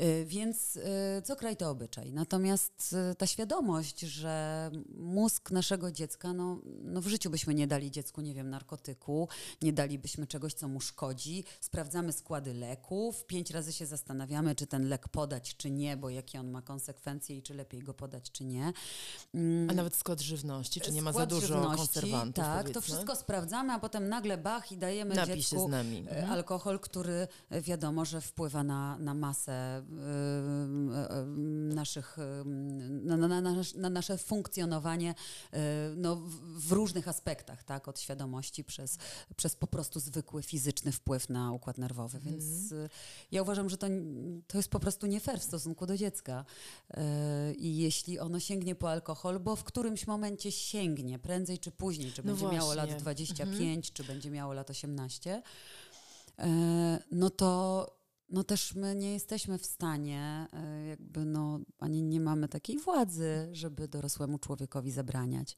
Y, 0.00 0.24
Więc 0.26 0.76
y, 0.76 0.82
co 1.24 1.36
kraj 1.36 1.56
to 1.56 1.70
obyczaj. 1.70 2.12
Natomiast 2.12 2.96
y, 3.12 3.14
ta 3.14 3.26
świadomość, 3.26 4.00
że 4.00 4.70
mózg 4.94 5.50
naszego 5.50 5.92
dziecka, 5.92 6.32
no, 6.32 6.60
no 6.82 7.00
w 7.00 7.06
życiu 7.06 7.30
byśmy 7.30 7.54
nie 7.54 7.66
dali 7.66 7.90
dziecku, 7.90 8.20
nie 8.20 8.34
wiem, 8.34 8.50
narkotyku, 8.50 9.21
nie 9.62 9.72
dalibyśmy 9.72 10.26
czegoś, 10.26 10.54
co 10.54 10.68
mu 10.68 10.80
szkodzi. 10.80 11.44
Sprawdzamy 11.60 12.12
składy 12.12 12.54
leków, 12.54 13.24
pięć 13.26 13.50
razy 13.50 13.72
się 13.72 13.86
zastanawiamy, 13.86 14.54
czy 14.54 14.66
ten 14.66 14.88
lek 14.88 15.08
podać, 15.08 15.56
czy 15.56 15.70
nie, 15.70 15.96
bo 15.96 16.10
jakie 16.10 16.40
on 16.40 16.50
ma 16.50 16.62
konsekwencje 16.62 17.36
i 17.36 17.42
czy 17.42 17.54
lepiej 17.54 17.82
go 17.82 17.94
podać, 17.94 18.30
czy 18.30 18.44
nie. 18.44 18.72
Mm, 19.34 19.70
A 19.70 19.74
nawet 19.74 19.96
skład 19.96 20.20
żywności, 20.20 20.80
czy 20.80 20.92
nie 20.92 21.02
ma 21.02 21.12
za 21.12 21.26
dużo 21.26 21.70
konserwantów, 21.76 22.44
Tak, 22.44 22.56
to 22.56 22.62
powiedzmy? 22.62 22.82
wszystko 22.82 23.16
sprawdzamy, 23.16 23.72
a 23.72 23.78
potem 23.78 24.08
nagle 24.08 24.38
bach 24.38 24.72
i 24.72 24.76
dajemy 24.78 25.14
Napij 25.14 25.34
dziecku 25.36 25.66
z 25.66 25.70
nami. 25.70 25.96
e, 25.96 26.00
Mhm. 26.10 26.30
alkohol, 26.32 26.80
który 26.80 27.28
e, 27.50 27.60
wiadomo, 27.60 28.04
że 28.04 28.20
wpływa 28.20 28.64
na, 28.64 28.98
na 28.98 29.14
masę 29.14 29.52
e, 29.52 29.82
naszych, 31.74 32.16
na, 33.04 33.16
na, 33.16 33.40
na, 33.40 33.54
na 33.76 33.90
nasze 33.90 34.18
funkcjonowanie 34.18 35.14
no, 35.96 36.16
w 36.44 36.72
różnych 36.72 37.08
aspektach, 37.08 37.64
tak, 37.64 37.88
od 37.88 38.00
świadomości 38.00 38.64
przez, 38.64 38.98
przez 39.36 39.56
po 39.56 39.66
prostu 39.66 40.00
zwykły 40.00 40.42
fizyczny 40.42 40.92
wpływ 40.92 41.28
na 41.28 41.52
układ 41.52 41.78
nerwowy, 41.78 42.18
więc 42.20 42.44
Mhm. 42.44 42.82
e, 42.82 42.88
ja 43.32 43.42
uważam, 43.42 43.68
że 43.68 43.76
to, 43.76 43.86
to 44.46 44.58
jest 44.58 44.68
po 44.68 44.80
prostu 44.80 45.06
nie 45.06 45.20
fair 45.20 45.40
w 45.40 45.44
stosunku 45.44 45.86
do 45.86 45.96
dziecka 45.96 46.44
E, 46.90 47.52
i 47.54 47.76
jeśli 47.76 48.18
ono 48.18 48.40
sięgnie 48.40 48.74
po 48.74 48.90
alkohol, 48.90 49.40
bo 49.40 49.56
w 49.56 49.64
którymś 49.64 50.06
momencie 50.06 50.52
sięgnie, 50.52 51.18
prędzej 51.18 51.58
czy 51.58 51.70
później, 51.70 52.12
czy 52.12 52.22
No 52.24 52.26
będzie 52.26 52.56
miało 52.56 52.74
lat 52.74 52.86
właśnie. 52.86 53.00
25, 53.00 53.92
czy 53.92 54.04
będzie 54.04 54.30
miało 54.30 54.52
lat 54.52 54.70
18, 54.70 55.42
e, 56.38 56.98
no 57.10 57.30
to 57.30 58.02
no 58.28 58.44
też 58.44 58.74
my 58.74 58.94
nie 58.94 59.12
jesteśmy 59.12 59.58
w 59.58 59.66
stanie, 59.66 60.46
jakby 60.88 61.24
no, 61.24 61.60
ani 61.78 62.02
nie 62.02 62.20
mamy 62.20 62.48
takiej 62.48 62.78
władzy, 62.78 63.48
żeby 63.52 63.88
dorosłemu 63.88 64.38
człowiekowi 64.38 64.90
zabraniać. 64.90 65.56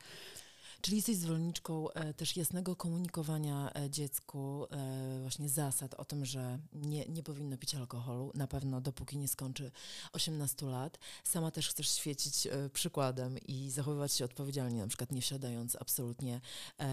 Czyli 0.85 0.97
jesteś 0.97 1.17
zwolenniczką 1.17 1.91
e, 1.91 2.15
też 2.15 2.37
jasnego 2.37 2.77
komunikowania 2.77 3.73
e, 3.75 3.91
dziecku 3.91 4.67
e, 4.71 5.19
właśnie 5.21 5.49
zasad 5.49 5.95
o 5.95 6.05
tym, 6.05 6.25
że 6.25 6.59
nie, 6.73 7.07
nie 7.07 7.23
powinno 7.23 7.59
pić 7.59 7.75
alkoholu, 7.75 8.33
na 8.35 8.47
pewno 8.47 8.81
dopóki 8.81 9.19
nie 9.19 9.29
skończy 9.29 9.71
18 10.13 10.67
lat. 10.67 10.99
Sama 11.25 11.51
też 11.51 11.69
chcesz 11.69 11.91
świecić 11.91 12.49
przykładem 12.73 13.39
i 13.39 13.71
zachowywać 13.71 14.13
się 14.13 14.25
odpowiedzialnie, 14.25 14.81
na 14.81 14.87
przykład 14.87 15.13
nie 15.13 15.21
wsiadając 15.21 15.77
absolutnie 15.77 16.41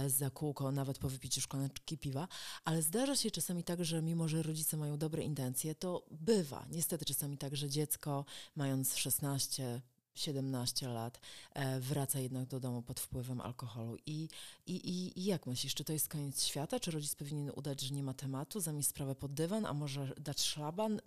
za 0.07 0.29
kółko, 0.29 0.71
nawet 0.71 0.99
po 0.99 1.09
wypiciu 1.09 1.41
szklaneczki 1.41 1.97
piwa, 1.97 2.27
ale 2.65 2.81
zdarza 2.81 3.15
się 3.15 3.31
czasami 3.31 3.63
tak, 3.63 3.85
że 3.85 4.01
mimo, 4.01 4.27
że 4.27 4.43
rodzice 4.43 4.77
mają 4.77 4.97
dobre 4.97 5.23
intencje, 5.23 5.75
to 5.75 6.05
bywa 6.11 6.65
niestety 6.69 7.05
czasami 7.05 7.37
tak, 7.37 7.55
że 7.55 7.69
dziecko 7.69 8.25
mając 8.55 8.95
16 8.95 9.81
17 10.15 10.87
lat, 10.87 11.19
e, 11.53 11.79
wraca 11.79 12.19
jednak 12.19 12.47
do 12.47 12.59
domu 12.59 12.81
pod 12.81 12.99
wpływem 12.99 13.41
alkoholu. 13.41 13.97
I, 14.05 14.29
i, 14.65 15.11
i, 15.19 15.25
jak 15.25 15.47
myślisz, 15.47 15.75
czy 15.75 15.83
to 15.83 15.93
jest 15.93 16.09
koniec 16.09 16.43
świata? 16.43 16.79
Czy 16.79 16.91
rodzic 16.91 17.15
powinien 17.15 17.51
udać, 17.55 17.81
że 17.81 17.95
nie 17.95 18.03
ma 18.03 18.13
tematu, 18.13 18.59
zamieść 18.59 18.89
sprawę 18.89 19.15
pod 19.15 19.33
dywan, 19.33 19.65
a 19.65 19.73
może 19.73 20.13
dać 20.17 20.41
szlaban? 20.41 21.01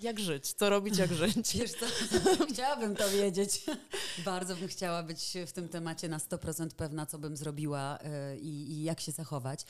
Jak 0.00 0.20
żyć? 0.20 0.52
Co 0.52 0.70
robić, 0.70 0.98
jak 0.98 1.12
żyć? 1.12 1.56
Wiesz 1.56 1.72
co, 1.72 1.86
chciałabym 2.52 2.96
to 2.96 3.10
wiedzieć. 3.10 3.64
Bardzo 4.24 4.56
bym 4.56 4.68
chciała 4.68 5.02
być 5.02 5.36
w 5.46 5.52
tym 5.52 5.68
temacie 5.68 6.08
na 6.08 6.18
100% 6.18 6.68
pewna, 6.68 7.06
co 7.06 7.18
bym 7.18 7.36
zrobiła 7.36 7.98
e, 7.98 8.38
i, 8.38 8.72
i 8.72 8.82
jak 8.82 9.00
się 9.00 9.12
zachować. 9.12 9.64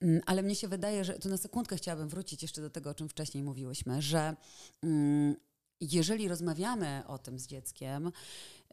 Mm, 0.00 0.20
Ale 0.26 0.42
mnie 0.42 0.54
się 0.54 0.68
wydaje, 0.68 1.04
że 1.04 1.18
tu 1.18 1.28
na 1.28 1.36
sekundkę 1.36 1.76
chciałabym 1.76 2.08
wrócić 2.08 2.42
jeszcze 2.42 2.60
do 2.60 2.70
tego, 2.70 2.90
o 2.90 2.94
czym 2.94 3.08
wcześniej 3.08 3.44
mówiłyśmy, 3.44 4.02
że 4.02 4.36
mm, 4.82 5.36
jeżeli 5.80 6.28
rozmawiamy 6.28 7.02
o 7.06 7.18
tym 7.18 7.38
z 7.38 7.46
dzieckiem, 7.46 8.12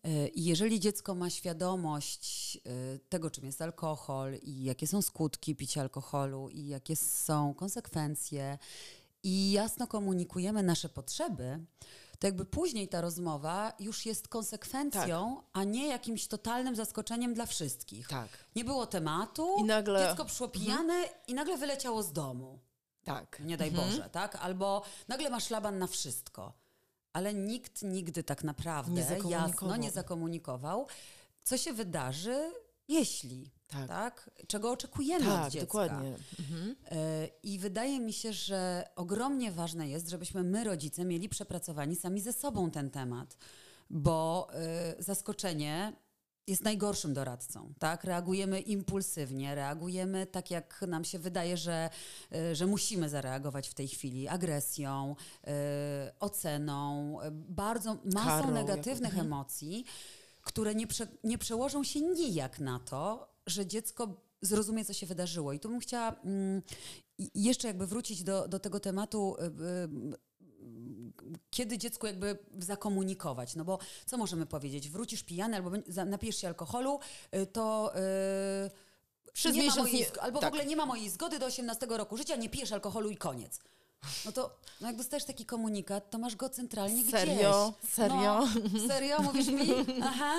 e, 0.04 0.28
i 0.28 0.44
jeżeli 0.46 0.80
dziecko 0.80 1.16
ma 1.16 1.30
świadomość 1.30 2.58
e, 2.58 3.00
tego, 3.10 3.30
czym 3.32 3.46
jest 3.46 3.62
alkohol 3.62 4.36
i 4.42 4.64
jakie 4.64 4.88
są 4.88 5.02
skutki 5.02 5.56
picia 5.56 5.82
alkoholu 5.82 6.50
i 6.50 6.68
jakie 6.68 6.96
są 6.96 7.54
konsekwencje, 7.54 8.58
i 9.24 9.52
jasno 9.52 9.88
komunikujemy 9.88 10.64
nasze 10.64 10.90
potrzeby, 10.90 11.60
to 12.20 12.28
jakby 12.28 12.46
później 12.46 12.88
ta 12.88 13.02
rozmowa 13.02 13.74
już 13.80 14.06
jest 14.06 14.28
konsekwencją, 14.28 15.42
a 15.54 15.64
nie 15.64 15.88
jakimś 15.88 16.28
totalnym 16.28 16.76
zaskoczeniem 16.76 17.34
dla 17.34 17.46
wszystkich. 17.46 18.08
Tak, 18.08 18.30
Nie 18.56 18.66
było 18.66 18.86
tematu, 18.88 19.56
I 19.60 19.64
nagle- 19.64 20.08
dziecko 20.10 20.26
przyszło 20.26 20.48
pijane 20.48 21.04
i 21.28 21.34
nagle 21.34 21.58
wyleciało 21.58 22.04
z 22.04 22.14
domu. 22.14 22.60
tak. 23.04 23.40
Nie 23.46 23.58
daj 23.58 23.72
Boże, 23.72 24.10
tak? 24.12 24.36
Albo 24.36 24.82
nagle 25.08 25.30
masz 25.30 25.44
szlaban 25.48 25.78
na 25.80 25.88
wszystko. 25.88 26.54
Ale 27.18 27.34
nikt 27.34 27.82
nigdy 27.84 28.24
tak 28.24 28.44
naprawdę 28.44 28.92
Nie 29.26 29.30
jasno 29.30 29.76
nie 29.76 29.92
zakomunikował, 29.92 30.88
co 31.44 31.58
się 31.58 31.74
wydarzy, 31.74 32.52
jeśli, 32.88 33.52
Tak. 33.68 33.88
tak? 33.88 34.30
Czego 34.48 34.72
oczekujemy 34.72 35.34
od 35.34 35.40
Tak, 35.42 35.52
dziecka. 35.52 35.66
dokładnie. 35.66 36.16
Mhm. 36.40 36.76
E, 36.92 37.28
I 37.44 37.60
wydaje 37.60 38.00
mi 38.00 38.14
się, 38.14 38.34
że 38.34 38.90
ogromnie 38.96 39.52
ważne 39.52 39.90
jest, 39.90 40.10
żebyśmy 40.10 40.44
my, 40.44 40.64
rodzice, 40.64 41.06
mieli 41.06 41.30
przepracowani 41.30 41.96
sami 41.96 42.22
ze 42.22 42.34
sobą 42.34 42.72
ten 42.72 42.90
temat, 42.92 43.38
bo 43.90 44.48
e, 44.54 44.96
zaskoczenie 45.04 45.94
jest 46.48 46.64
najgorszym 46.64 47.14
doradcą, 47.14 47.74
tak? 47.80 48.04
Reagujemy 48.04 48.60
impulsywnie, 48.60 49.56
reagujemy 49.56 50.26
tak, 50.26 50.52
jak 50.52 50.86
nam 50.88 51.04
się 51.04 51.20
wydaje, 51.20 51.58
że, 51.58 51.90
e, 52.32 52.56
że 52.56 52.68
musimy 52.68 53.10
zareagować 53.10 53.70
w 53.70 53.74
tej 53.74 53.88
chwili 53.88 54.28
agresją, 54.28 55.16
e, 55.48 56.14
oceną, 56.20 57.18
e, 57.22 57.32
bardzo 57.32 57.98
masą 58.06 58.28
Karą 58.28 58.52
negatywnych 58.52 59.14
jako- 59.14 59.22
mhm. 59.22 59.28
emocji, 59.28 59.86
które 60.42 60.76
nie, 60.76 60.88
prze, 60.88 61.08
nie 61.24 61.38
przełożą 61.38 61.84
się 61.84 62.02
nijak 62.02 62.60
na 62.60 62.80
to, 62.80 63.34
że 63.48 63.66
dziecko 63.66 64.22
zrozumie, 64.42 64.86
co 64.86 64.94
się 64.94 65.06
wydarzyło. 65.06 65.54
I 65.54 65.60
tu 65.60 65.70
bym 65.70 65.80
chciała 65.80 66.16
mm, 66.24 66.62
jeszcze 67.36 67.68
jakby 67.68 67.88
wrócić 67.88 68.24
do, 68.24 68.48
do 68.48 68.60
tego 68.60 68.80
tematu, 68.80 69.36
y, 69.40 69.46
y, 69.46 70.18
kiedy 71.50 71.78
dziecku 71.78 72.08
jakby 72.08 72.38
zakomunikować. 72.60 73.56
No 73.56 73.64
bo 73.66 73.80
co 74.06 74.18
możemy 74.18 74.46
powiedzieć? 74.46 74.90
Wrócisz 74.90 75.24
pijany 75.24 75.56
albo 75.58 75.72
napijesz 76.06 76.38
się 76.38 76.48
alkoholu, 76.48 77.00
y, 77.36 77.46
to... 77.46 77.94
y, 79.26 79.32
Przez 79.34 79.56
nie 79.56 79.60
ma 79.62 79.66
miesiąc 79.66 79.88
mojej, 79.92 80.00
nie- 80.16 80.22
albo 80.22 80.40
tak. 80.40 80.50
w 80.50 80.54
ogóle 80.54 80.66
nie 80.66 80.76
ma 80.76 80.86
mojej 80.86 81.10
zgody 81.10 81.40
do 81.40 81.46
18 81.46 81.86
roku 81.90 82.18
życia, 82.18 82.36
nie 82.36 82.50
pijesz 82.50 82.72
alkoholu 82.72 83.10
i 83.10 83.18
koniec. 83.18 83.60
No 84.26 84.32
to 84.32 84.58
no 84.82 84.88
jak 84.88 84.96
dostajesz 84.96 85.26
taki 85.26 85.46
komunikat, 85.46 86.10
to 86.10 86.18
masz 86.18 86.36
go 86.36 86.50
centralnie 86.50 87.04
Serio? 87.04 87.74
gdzieś. 87.80 87.94
Serio? 87.94 88.48
No, 88.74 88.88
serio? 88.88 89.22
Mówisz 89.22 89.48
mi? 89.48 89.70
Aha, 90.04 90.34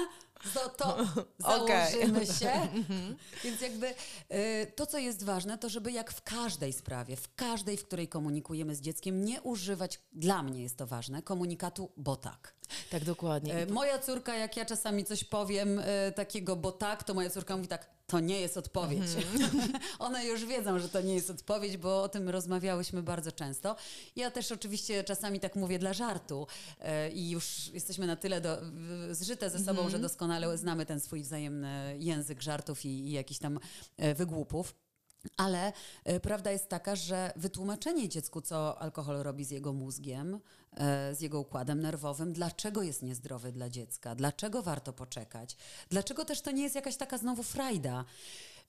to, 0.54 0.68
to 0.80 1.04
założymy 1.38 2.26
się. 2.26 2.68
Więc 3.45 3.61
jakby 3.61 3.87
y, 3.87 4.73
to, 4.76 4.87
co 4.87 4.99
jest 4.99 5.25
ważne, 5.25 5.59
to 5.59 5.68
żeby 5.68 5.92
jak 5.92 6.12
w 6.12 6.23
każdej 6.23 6.73
sprawie, 6.73 7.16
w 7.16 7.35
każdej, 7.35 7.76
w 7.76 7.85
której 7.85 8.09
komunikujemy 8.09 8.75
z 8.75 8.80
dzieckiem, 8.80 9.25
nie 9.25 9.42
używać, 9.42 10.00
dla 10.12 10.42
mnie 10.42 10.62
jest 10.62 10.76
to 10.76 10.87
ważne, 10.87 11.23
komunikatu, 11.23 11.90
bo 11.97 12.16
tak. 12.16 12.59
Tak, 12.90 13.04
dokładnie. 13.04 13.54
E, 13.54 13.66
moja 13.66 13.99
córka, 13.99 14.35
jak 14.35 14.57
ja 14.57 14.64
czasami 14.64 15.04
coś 15.04 15.25
powiem 15.25 15.80
e, 15.85 16.12
takiego, 16.12 16.57
bo 16.57 16.73
tak, 16.73 17.04
to 17.04 17.14
moja 17.14 17.30
córka 17.30 17.57
mówi 17.57 17.68
tak, 17.68 17.99
to 18.07 18.21
nie 18.21 18.40
jest 18.40 18.57
odpowiedź. 18.57 19.02
Mm. 19.35 19.73
One 19.99 20.26
już 20.26 20.45
wiedzą, 20.45 20.78
że 20.78 20.88
to 20.88 21.00
nie 21.00 21.14
jest 21.14 21.30
odpowiedź, 21.30 21.76
bo 21.76 22.02
o 22.02 22.09
tym 22.09 22.28
rozmawiałyśmy 22.28 23.02
bardzo 23.02 23.33
często. 23.33 23.76
Ja 24.16 24.30
też 24.30 24.52
oczywiście 24.52 25.04
czasami 25.04 25.40
tak 25.40 25.57
mówię 25.57 25.78
dla 25.78 25.92
żartu 25.92 26.47
i 27.14 27.30
już 27.30 27.68
jesteśmy 27.73 28.07
na 28.07 28.16
tyle 28.16 28.40
do, 28.40 28.59
zżyte 29.11 29.50
ze 29.50 29.59
sobą, 29.59 29.80
mm. 29.80 29.90
że 29.90 29.99
doskonale 29.99 30.28
znamy 30.55 30.87
ten 30.87 31.01
swój 31.01 31.23
wzajemny 31.23 31.97
język 31.99 32.43
żartów 32.43 32.85
i, 32.85 32.89
i 32.89 33.11
jakichś 33.13 33.41
tam 33.41 33.59
e, 33.97 34.15
wygłupów. 34.15 34.75
Ale 35.37 35.73
y, 36.09 36.21
prawda 36.21 36.53
jest 36.53 36.69
taka, 36.69 36.97
że 36.97 37.33
wytłumaczenie 37.37 38.09
dziecku, 38.09 38.41
co 38.41 38.79
alkohol 38.79 39.17
robi 39.17 39.45
z 39.45 39.51
jego 39.51 39.73
mózgiem, 39.73 40.35
y, 40.35 41.15
z 41.15 41.21
jego 41.21 41.41
układem 41.41 41.81
nerwowym, 41.81 42.33
dlaczego 42.33 42.83
jest 42.83 43.03
niezdrowy 43.03 43.53
dla 43.53 43.69
dziecka, 43.71 44.15
dlaczego 44.15 44.63
warto 44.63 44.93
poczekać, 44.93 45.57
dlaczego 45.91 46.25
też 46.25 46.41
to 46.41 46.51
nie 46.51 46.63
jest 46.63 46.75
jakaś 46.75 46.97
taka 46.97 47.19
znowu 47.19 47.43
frajda. 47.43 48.05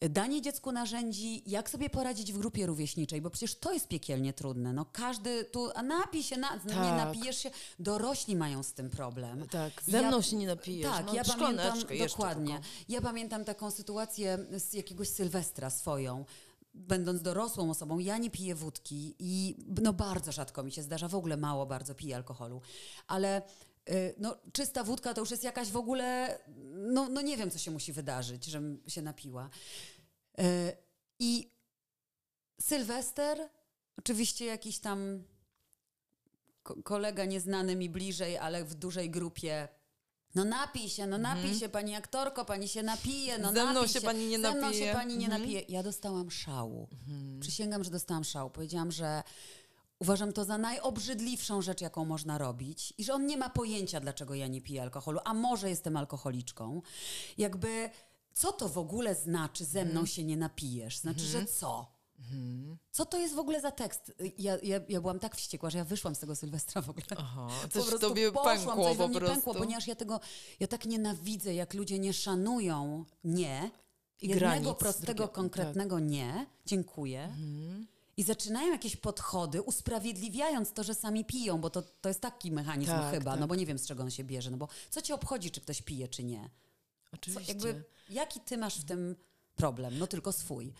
Danie 0.01 0.41
dziecku 0.41 0.71
narzędzi, 0.71 1.43
jak 1.45 1.69
sobie 1.69 1.89
poradzić 1.89 2.33
w 2.33 2.37
grupie 2.37 2.65
rówieśniczej, 2.65 3.21
bo 3.21 3.29
przecież 3.29 3.55
to 3.55 3.73
jest 3.73 3.87
piekielnie 3.87 4.33
trudne. 4.33 4.73
No 4.73 4.85
każdy 4.85 5.45
tu, 5.45 5.69
a 5.75 5.83
napij 5.83 6.23
się, 6.23 6.37
na, 6.37 6.49
tak. 6.49 6.65
nie 6.67 6.75
napijesz 6.75 7.37
się. 7.37 7.51
Dorośli 7.79 8.35
mają 8.35 8.63
z 8.63 8.73
tym 8.73 8.89
problem. 8.89 9.47
Tak, 9.47 9.83
ze 9.87 10.01
mną 10.01 10.17
ja, 10.17 10.23
się 10.23 10.35
nie 10.35 10.47
napijesz. 10.47 10.91
Tak, 10.91 11.05
no, 11.05 11.13
ja 11.13 11.23
pamiętam, 11.23 11.79
dokładnie. 12.07 12.61
Ja 12.89 13.01
pamiętam 13.01 13.45
taką 13.45 13.71
sytuację 13.71 14.45
z 14.57 14.73
jakiegoś 14.73 15.09
Sylwestra 15.09 15.69
swoją 15.69 16.25
będąc 16.73 17.21
dorosłą 17.21 17.69
osobą, 17.69 17.99
ja 17.99 18.17
nie 18.17 18.29
piję 18.29 18.55
wódki 18.55 19.15
i 19.19 19.55
no 19.81 19.93
bardzo 19.93 20.31
rzadko 20.31 20.63
mi 20.63 20.71
się 20.71 20.83
zdarza, 20.83 21.07
w 21.07 21.15
ogóle 21.15 21.37
mało 21.37 21.65
bardzo 21.65 21.95
piję 21.95 22.15
alkoholu, 22.15 22.61
ale 23.07 23.41
y, 23.89 24.13
no, 24.17 24.35
czysta 24.51 24.83
wódka 24.83 25.13
to 25.13 25.21
już 25.21 25.31
jest 25.31 25.43
jakaś 25.43 25.69
w 25.69 25.77
ogóle, 25.77 26.39
no, 26.73 27.09
no 27.09 27.21
nie 27.21 27.37
wiem, 27.37 27.51
co 27.51 27.57
się 27.57 27.71
musi 27.71 27.93
wydarzyć, 27.93 28.45
żebym 28.45 28.81
się 28.87 29.01
napiła. 29.01 29.49
Y, 30.39 30.77
I 31.19 31.51
Sylwester, 32.61 33.49
oczywiście 33.97 34.45
jakiś 34.45 34.79
tam 34.79 35.23
kolega 36.83 37.25
nieznany 37.25 37.75
mi 37.75 37.89
bliżej, 37.89 38.37
ale 38.37 38.65
w 38.65 38.75
dużej 38.75 39.09
grupie 39.09 39.67
no 40.35 40.45
napij 40.45 40.89
się, 40.89 41.07
no 41.07 41.17
napij 41.17 41.41
mhm. 41.41 41.59
się 41.59 41.69
pani 41.69 41.95
aktorko, 41.95 42.45
pani 42.45 42.67
się 42.67 42.83
napije, 42.83 43.37
no 43.37 43.53
Ze 43.53 43.65
mną 43.65 43.87
się, 43.87 43.93
się 43.93 44.01
pani 44.01 44.27
nie 44.27 44.37
napije. 44.37 44.61
Ze 44.61 44.67
mną 44.67 44.73
się 44.73 44.93
pani 44.93 45.17
nie 45.17 45.25
mhm. 45.25 45.41
napije. 45.41 45.61
Ja 45.69 45.83
dostałam 45.83 46.31
szału. 46.31 46.87
Mhm. 46.91 47.39
Przysięgam, 47.39 47.83
że 47.83 47.91
dostałam 47.91 48.23
szału. 48.23 48.49
Powiedziałam, 48.49 48.91
że 48.91 49.23
uważam 49.99 50.33
to 50.33 50.45
za 50.45 50.57
najobrzydliwszą 50.57 51.61
rzecz, 51.61 51.81
jaką 51.81 52.05
można 52.05 52.37
robić 52.37 52.93
i 52.97 53.03
że 53.03 53.13
on 53.13 53.25
nie 53.25 53.37
ma 53.37 53.49
pojęcia, 53.49 53.99
dlaczego 53.99 54.35
ja 54.35 54.47
nie 54.47 54.61
piję 54.61 54.81
alkoholu, 54.81 55.19
a 55.25 55.33
może 55.33 55.69
jestem 55.69 55.97
alkoholiczką. 55.97 56.81
Jakby, 57.37 57.89
co 58.33 58.51
to 58.51 58.69
w 58.69 58.77
ogóle 58.77 59.15
znaczy, 59.15 59.65
ze 59.65 59.81
mną 59.81 59.91
mhm. 59.91 60.07
się 60.07 60.23
nie 60.23 60.37
napijesz? 60.37 60.97
Znaczy, 60.97 61.19
że 61.25 61.39
mhm. 61.39 61.57
co? 61.57 61.99
Mhm. 62.19 62.77
Co 62.91 63.05
to 63.05 63.17
jest 63.17 63.35
w 63.35 63.39
ogóle 63.39 63.61
za 63.61 63.71
tekst? 63.71 64.13
Ja, 64.37 64.57
ja, 64.63 64.79
ja 64.89 65.01
byłam 65.01 65.19
tak 65.19 65.35
wściekła, 65.35 65.69
że 65.69 65.77
ja 65.77 65.85
wyszłam 65.85 66.15
z 66.15 66.19
tego 66.19 66.35
Sylwestra 66.35 66.81
w 66.81 66.89
ogóle. 66.89 67.05
Aha, 67.17 67.47
coś 67.71 67.89
po 67.89 67.99
tobie 67.99 68.31
poszłam, 68.31 68.57
pękło 68.57 68.83
coś 68.83 68.97
po 68.97 69.09
prostu. 69.09 69.35
Pękło, 69.35 69.55
ponieważ 69.55 69.87
ja 69.87 69.95
tego, 69.95 70.19
ja 70.59 70.67
tak 70.67 70.85
nienawidzę, 70.85 71.53
jak 71.53 71.73
ludzie 71.73 71.99
nie 71.99 72.13
szanują 72.13 73.05
nie, 73.23 73.71
I 74.21 74.27
jednego 74.27 74.39
granic, 74.39 74.79
prostego, 74.79 75.13
drugie, 75.13 75.33
konkretnego 75.33 75.95
tak. 75.95 76.05
nie, 76.05 76.45
dziękuję. 76.65 77.23
Mhm. 77.23 77.87
I 78.17 78.23
zaczynają 78.23 78.71
jakieś 78.71 78.95
podchody, 78.95 79.61
usprawiedliwiając 79.61 80.71
to, 80.71 80.83
że 80.83 80.95
sami 80.95 81.25
piją, 81.25 81.61
bo 81.61 81.69
to, 81.69 81.81
to 81.81 82.09
jest 82.09 82.21
taki 82.21 82.51
mechanizm 82.51 82.91
tak, 82.91 83.13
chyba, 83.13 83.31
tak. 83.31 83.39
no 83.39 83.47
bo 83.47 83.55
nie 83.55 83.65
wiem 83.65 83.79
z 83.79 83.87
czego 83.87 84.03
on 84.03 84.11
się 84.11 84.23
bierze, 84.23 84.51
no 84.51 84.57
bo 84.57 84.67
co 84.89 85.01
ci 85.01 85.13
obchodzi, 85.13 85.51
czy 85.51 85.61
ktoś 85.61 85.81
pije, 85.81 86.07
czy 86.07 86.23
nie? 86.23 86.49
Oczywiście. 87.11 87.55
Co, 87.55 87.67
jakby, 87.67 87.83
jaki 88.09 88.39
ty 88.39 88.57
masz 88.57 88.79
w 88.79 88.85
tym 88.85 89.15
problem, 89.59 89.97
no 89.99 90.07
tylko 90.07 90.31
swój. 90.31 90.73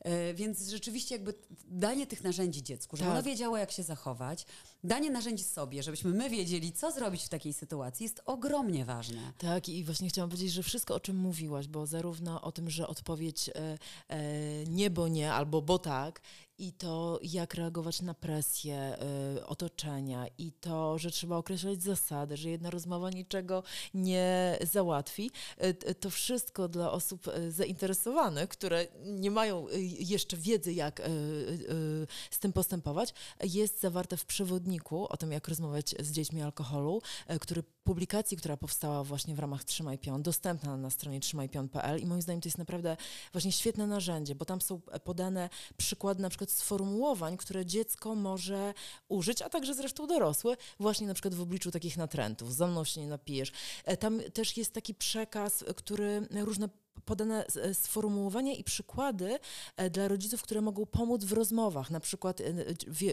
E, 0.00 0.34
więc 0.34 0.68
rzeczywiście 0.68 1.14
jakby 1.14 1.34
danie 1.64 2.06
tych 2.06 2.24
narzędzi 2.24 2.62
dziecku, 2.62 2.96
żeby 2.96 3.08
tak. 3.08 3.18
ono 3.18 3.22
wiedziało, 3.22 3.56
jak 3.56 3.72
się 3.72 3.82
zachować, 3.82 4.46
danie 4.84 5.10
narzędzi 5.10 5.44
sobie, 5.44 5.82
żebyśmy 5.82 6.10
my 6.10 6.30
wiedzieli, 6.30 6.72
co 6.72 6.90
zrobić 6.90 7.22
w 7.22 7.28
takiej 7.28 7.52
sytuacji, 7.52 8.04
jest 8.04 8.22
ogromnie 8.24 8.84
ważne. 8.84 9.32
Tak, 9.38 9.68
i 9.68 9.84
właśnie 9.84 10.08
chciałam 10.08 10.30
powiedzieć, 10.30 10.52
że 10.52 10.62
wszystko, 10.62 10.94
o 10.94 11.00
czym 11.00 11.16
mówiłaś, 11.16 11.68
bo 11.68 11.86
zarówno 11.86 12.42
o 12.42 12.52
tym, 12.52 12.70
że 12.70 12.86
odpowiedź 12.86 13.48
e, 13.48 13.78
e, 14.08 14.18
nie, 14.66 14.90
bo 14.90 15.08
nie, 15.08 15.32
albo 15.32 15.62
bo 15.62 15.78
tak, 15.78 16.20
i 16.58 16.72
to, 16.72 17.18
jak 17.22 17.54
reagować 17.54 18.02
na 18.02 18.14
presję 18.14 18.96
y, 19.36 19.46
otoczenia, 19.46 20.26
i 20.38 20.52
to, 20.52 20.98
że 20.98 21.10
trzeba 21.10 21.36
określać 21.36 21.82
zasady, 21.82 22.36
że 22.36 22.50
jedna 22.50 22.70
rozmowa 22.70 23.10
niczego 23.10 23.62
nie 23.94 24.58
załatwi, 24.72 25.30
y, 25.64 25.94
to 25.94 26.10
wszystko 26.10 26.68
dla 26.68 26.92
osób 26.92 27.28
y, 27.28 27.52
zainteresowanych, 27.52 28.48
które 28.48 28.86
nie 29.04 29.30
mają 29.30 29.68
y, 29.68 29.80
jeszcze 30.00 30.36
wiedzy, 30.36 30.72
jak 30.72 31.00
y, 31.00 31.02
y, 31.04 32.06
z 32.30 32.38
tym 32.38 32.52
postępować, 32.52 33.14
jest 33.42 33.80
zawarte 33.80 34.16
w 34.16 34.24
przewodniku 34.24 35.06
o 35.08 35.16
tym, 35.16 35.32
jak 35.32 35.48
rozmawiać 35.48 35.94
z 36.00 36.12
dziećmi 36.12 36.42
alkoholu, 36.42 37.02
który 37.40 37.62
publikacji, 37.88 38.36
która 38.36 38.56
powstała 38.56 39.04
właśnie 39.04 39.34
w 39.34 39.38
ramach 39.38 39.64
Trzymaj 39.64 39.98
Pion, 39.98 40.22
dostępna 40.22 40.76
na 40.76 40.90
stronie 40.90 41.20
trzymajpion.pl 41.20 42.00
i 42.00 42.06
moim 42.06 42.22
zdaniem 42.22 42.40
to 42.40 42.48
jest 42.48 42.58
naprawdę 42.58 42.96
właśnie 43.32 43.52
świetne 43.52 43.86
narzędzie, 43.86 44.34
bo 44.34 44.44
tam 44.44 44.60
są 44.60 44.80
podane 45.04 45.50
przykłady 45.76 46.22
na 46.22 46.28
przykład 46.28 46.47
sformułowań, 46.48 47.36
które 47.36 47.66
dziecko 47.66 48.14
może 48.14 48.74
użyć, 49.08 49.42
a 49.42 49.48
także 49.48 49.74
zresztą 49.74 50.06
dorosłe, 50.06 50.56
właśnie 50.80 51.06
na 51.06 51.14
przykład 51.14 51.34
w 51.34 51.40
obliczu 51.40 51.70
takich 51.70 51.96
natrętów. 51.96 52.54
Za 52.54 52.66
mną 52.66 52.84
się 52.84 53.00
nie 53.00 53.08
napijesz. 53.08 53.52
E, 53.84 53.96
tam 53.96 54.20
też 54.32 54.56
jest 54.56 54.72
taki 54.72 54.94
przekaz, 54.94 55.64
który 55.76 56.28
różne 56.30 56.68
podane 57.04 57.46
e, 57.46 57.74
sformułowania 57.74 58.54
i 58.54 58.64
przykłady 58.64 59.38
e, 59.76 59.90
dla 59.90 60.08
rodziców, 60.08 60.42
które 60.42 60.60
mogą 60.60 60.86
pomóc 60.86 61.24
w 61.24 61.32
rozmowach. 61.32 61.90
Na 61.90 62.00
przykład 62.00 62.40
e, 62.40 62.44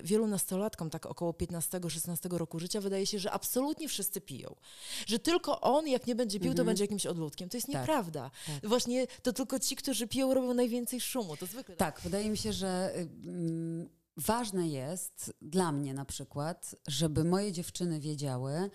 wielu 0.03 0.27
nastolatkom, 0.27 0.89
tak 0.89 1.05
około 1.05 1.31
15-16 1.31 2.37
roku 2.37 2.59
życia, 2.59 2.81
wydaje 2.81 3.05
się, 3.05 3.19
że 3.19 3.31
absolutnie 3.31 3.87
wszyscy 3.87 4.21
piją. 4.21 4.55
Że 5.07 5.19
tylko 5.19 5.61
on, 5.61 5.87
jak 5.87 6.07
nie 6.07 6.15
będzie 6.15 6.39
pił, 6.39 6.49
to 6.49 6.51
mhm. 6.51 6.65
będzie 6.67 6.83
jakimś 6.83 7.05
odludkiem. 7.05 7.49
To 7.49 7.57
jest 7.57 7.67
tak. 7.67 7.75
nieprawda. 7.75 8.31
Tak. 8.45 8.69
Właśnie 8.69 9.07
to 9.23 9.33
tylko 9.33 9.59
ci, 9.59 9.75
którzy 9.75 10.07
piją, 10.07 10.33
robią 10.33 10.53
najwięcej 10.53 11.01
szumu. 11.01 11.37
To 11.37 11.45
zwykle. 11.45 11.75
Tak, 11.75 12.01
wydaje 12.01 12.29
mi 12.29 12.37
się, 12.37 12.53
że. 12.53 12.93
Mm, 12.95 13.89
ważne 14.17 14.67
jest 14.67 15.33
dla 15.41 15.71
mnie 15.71 15.93
na 15.93 16.05
przykład, 16.05 16.75
żeby 16.87 17.23
moje 17.23 17.51
dziewczyny 17.51 17.99
wiedziały, 17.99 18.69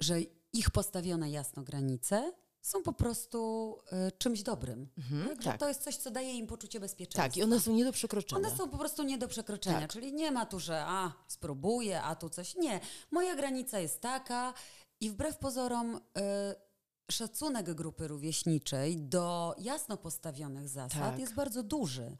że 0.00 0.20
ich 0.52 0.70
postawione 0.70 1.30
jasno 1.30 1.62
granice 1.62 2.32
są 2.62 2.82
po 2.82 2.92
prostu 2.92 3.78
y, 4.08 4.12
czymś 4.18 4.42
dobrym. 4.42 4.88
Mhm, 4.98 5.36
tak? 5.36 5.60
To 5.60 5.68
jest 5.68 5.82
coś, 5.82 5.96
co 5.96 6.10
daje 6.10 6.32
im 6.32 6.46
poczucie 6.46 6.80
bezpieczeństwa. 6.80 7.22
Tak, 7.22 7.36
i 7.36 7.42
one 7.42 7.60
są 7.60 7.72
nie 7.72 7.84
do 7.84 7.92
przekroczenia. 7.92 8.48
One 8.48 8.56
są 8.56 8.68
po 8.68 8.78
prostu 8.78 9.02
nie 9.02 9.18
do 9.18 9.28
przekroczenia, 9.28 9.80
tak. 9.80 9.92
czyli 9.92 10.12
nie 10.12 10.30
ma 10.30 10.46
tu, 10.46 10.60
że 10.60 10.84
a, 10.86 11.12
spróbuję, 11.28 12.02
a 12.02 12.14
tu 12.14 12.28
coś. 12.28 12.54
Nie. 12.54 12.80
Moja 13.10 13.36
granica 13.36 13.78
jest 13.78 14.00
taka 14.00 14.54
i 15.00 15.10
wbrew 15.10 15.36
pozorom... 15.36 15.96
Y, 15.96 16.72
szacunek 17.10 17.74
grupy 17.74 18.08
rówieśniczej 18.08 18.96
do 18.96 19.54
jasno 19.58 19.96
postawionych 19.96 20.68
zasad 20.68 20.98
tak. 20.98 21.18
jest 21.18 21.34
bardzo 21.34 21.62
duży. 21.62 22.16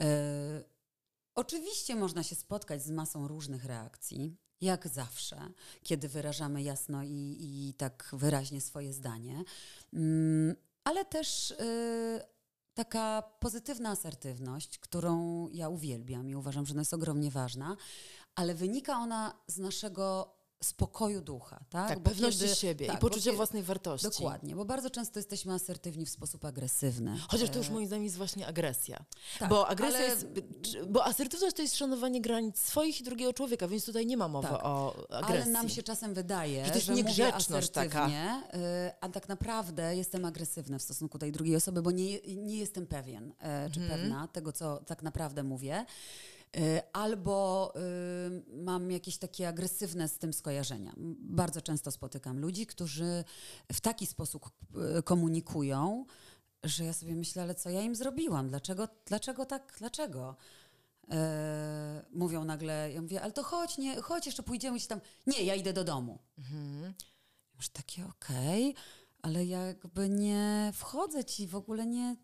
Y, 0.00 0.04
oczywiście 1.34 1.96
można 1.96 2.22
się 2.22 2.34
spotkać 2.34 2.82
z 2.82 2.90
masą 2.90 3.28
różnych 3.28 3.64
reakcji 3.64 4.36
jak 4.60 4.88
zawsze, 4.88 5.50
kiedy 5.82 6.08
wyrażamy 6.08 6.62
jasno 6.62 7.02
i, 7.02 7.36
i 7.40 7.74
tak 7.74 8.10
wyraźnie 8.12 8.60
swoje 8.60 8.92
zdanie, 8.92 9.44
mm, 9.92 10.56
ale 10.84 11.04
też 11.04 11.50
y, 11.50 12.20
taka 12.74 13.22
pozytywna 13.40 13.90
asertywność, 13.90 14.78
którą 14.78 15.48
ja 15.48 15.68
uwielbiam 15.68 16.30
i 16.30 16.34
uważam, 16.34 16.66
że 16.66 16.72
ona 16.72 16.80
jest 16.80 16.94
ogromnie 16.94 17.30
ważna, 17.30 17.76
ale 18.34 18.54
wynika 18.54 18.98
ona 18.98 19.40
z 19.46 19.58
naszego 19.58 20.34
spokoju 20.64 21.20
ducha, 21.20 21.60
tak? 21.70 21.88
Tak, 21.88 22.00
pewności 22.00 22.40
kiedy, 22.40 22.54
siebie 22.54 22.86
tak, 22.86 22.96
i 22.96 22.98
poczucia 22.98 23.32
własnej 23.32 23.62
wartości. 23.62 24.08
Dokładnie, 24.08 24.56
bo 24.56 24.64
bardzo 24.64 24.90
często 24.90 25.18
jesteśmy 25.18 25.52
asertywni 25.52 26.06
w 26.06 26.10
sposób 26.10 26.44
agresywny. 26.44 27.18
Chociaż 27.28 27.50
to 27.50 27.58
już 27.58 27.68
e, 27.68 27.70
moim 27.70 27.86
zdaniem 27.86 28.04
jest 28.04 28.16
właśnie 28.16 28.46
agresja. 28.46 29.04
Tak, 29.38 29.48
bo 29.48 29.68
agresja 29.68 29.98
ale... 29.98 30.08
jest, 30.08 30.26
bo 30.88 31.04
asertywność 31.04 31.56
to 31.56 31.62
jest 31.62 31.76
szanowanie 31.76 32.20
granic 32.20 32.58
swoich 32.58 33.00
i 33.00 33.04
drugiego 33.04 33.32
człowieka, 33.32 33.68
więc 33.68 33.84
tutaj 33.84 34.06
nie 34.06 34.16
ma 34.16 34.28
mowy 34.28 34.48
tak, 34.48 34.60
o 34.64 34.94
agresji. 35.10 35.42
Ale 35.42 35.52
nam 35.52 35.68
się 35.68 35.82
czasem 35.82 36.14
wydaje, 36.14 36.64
że 36.64 36.70
to 36.70 36.76
jest 36.76 36.86
że 36.86 36.94
niegrzeczność 36.94 37.70
taka. 37.70 38.10
E, 38.52 38.94
a 39.00 39.08
tak 39.08 39.28
naprawdę 39.28 39.96
jestem 39.96 40.24
agresywna 40.24 40.78
w 40.78 40.82
stosunku 40.82 41.18
do 41.18 41.20
tej 41.20 41.32
drugiej 41.32 41.56
osoby, 41.56 41.82
bo 41.82 41.90
nie, 41.90 42.20
nie 42.20 42.56
jestem 42.56 42.86
pewien, 42.86 43.32
e, 43.38 43.70
czy 43.70 43.80
hmm. 43.80 43.98
pewna 43.98 44.28
tego, 44.28 44.52
co 44.52 44.80
tak 44.86 45.02
naprawdę 45.02 45.42
mówię. 45.42 45.86
Y, 46.56 46.92
albo 46.92 47.72
y, 47.76 48.62
mam 48.62 48.90
jakieś 48.90 49.18
takie 49.18 49.48
agresywne 49.48 50.08
z 50.08 50.18
tym 50.18 50.32
skojarzenia. 50.32 50.94
Bardzo 51.18 51.62
często 51.62 51.90
spotykam 51.90 52.38
ludzi, 52.38 52.66
którzy 52.66 53.24
w 53.72 53.80
taki 53.80 54.06
sposób 54.06 54.50
y, 54.98 55.02
komunikują, 55.02 56.04
że 56.64 56.84
ja 56.84 56.92
sobie 56.92 57.14
myślę, 57.14 57.42
ale 57.42 57.54
co 57.54 57.70
ja 57.70 57.82
im 57.82 57.94
zrobiłam? 57.94 58.48
Dlaczego, 58.48 58.88
dlaczego 59.06 59.46
tak? 59.46 59.74
Dlaczego? 59.78 60.36
mówią 62.12 62.44
nagle, 62.44 62.92
ja 62.92 63.02
mówię, 63.02 63.22
ale 63.22 63.32
to 63.32 63.42
chodź, 63.42 63.78
nie, 63.78 64.00
chodź, 64.00 64.26
jeszcze 64.26 64.42
pójdziemy 64.42 64.80
się 64.80 64.88
tam. 64.88 65.00
Nie, 65.26 65.42
ja 65.42 65.54
idę 65.54 65.72
do 65.72 65.84
domu. 65.84 66.18
Mhm. 66.38 66.94
Masz 67.54 67.68
takie 67.68 68.06
okej, 68.06 68.74
ale 69.22 69.44
ja 69.44 69.66
jakby 69.66 70.08
nie 70.08 70.72
wchodzę 70.74 71.24
ci, 71.24 71.46
w 71.46 71.54
ogóle 71.54 71.86
nie... 71.86 72.16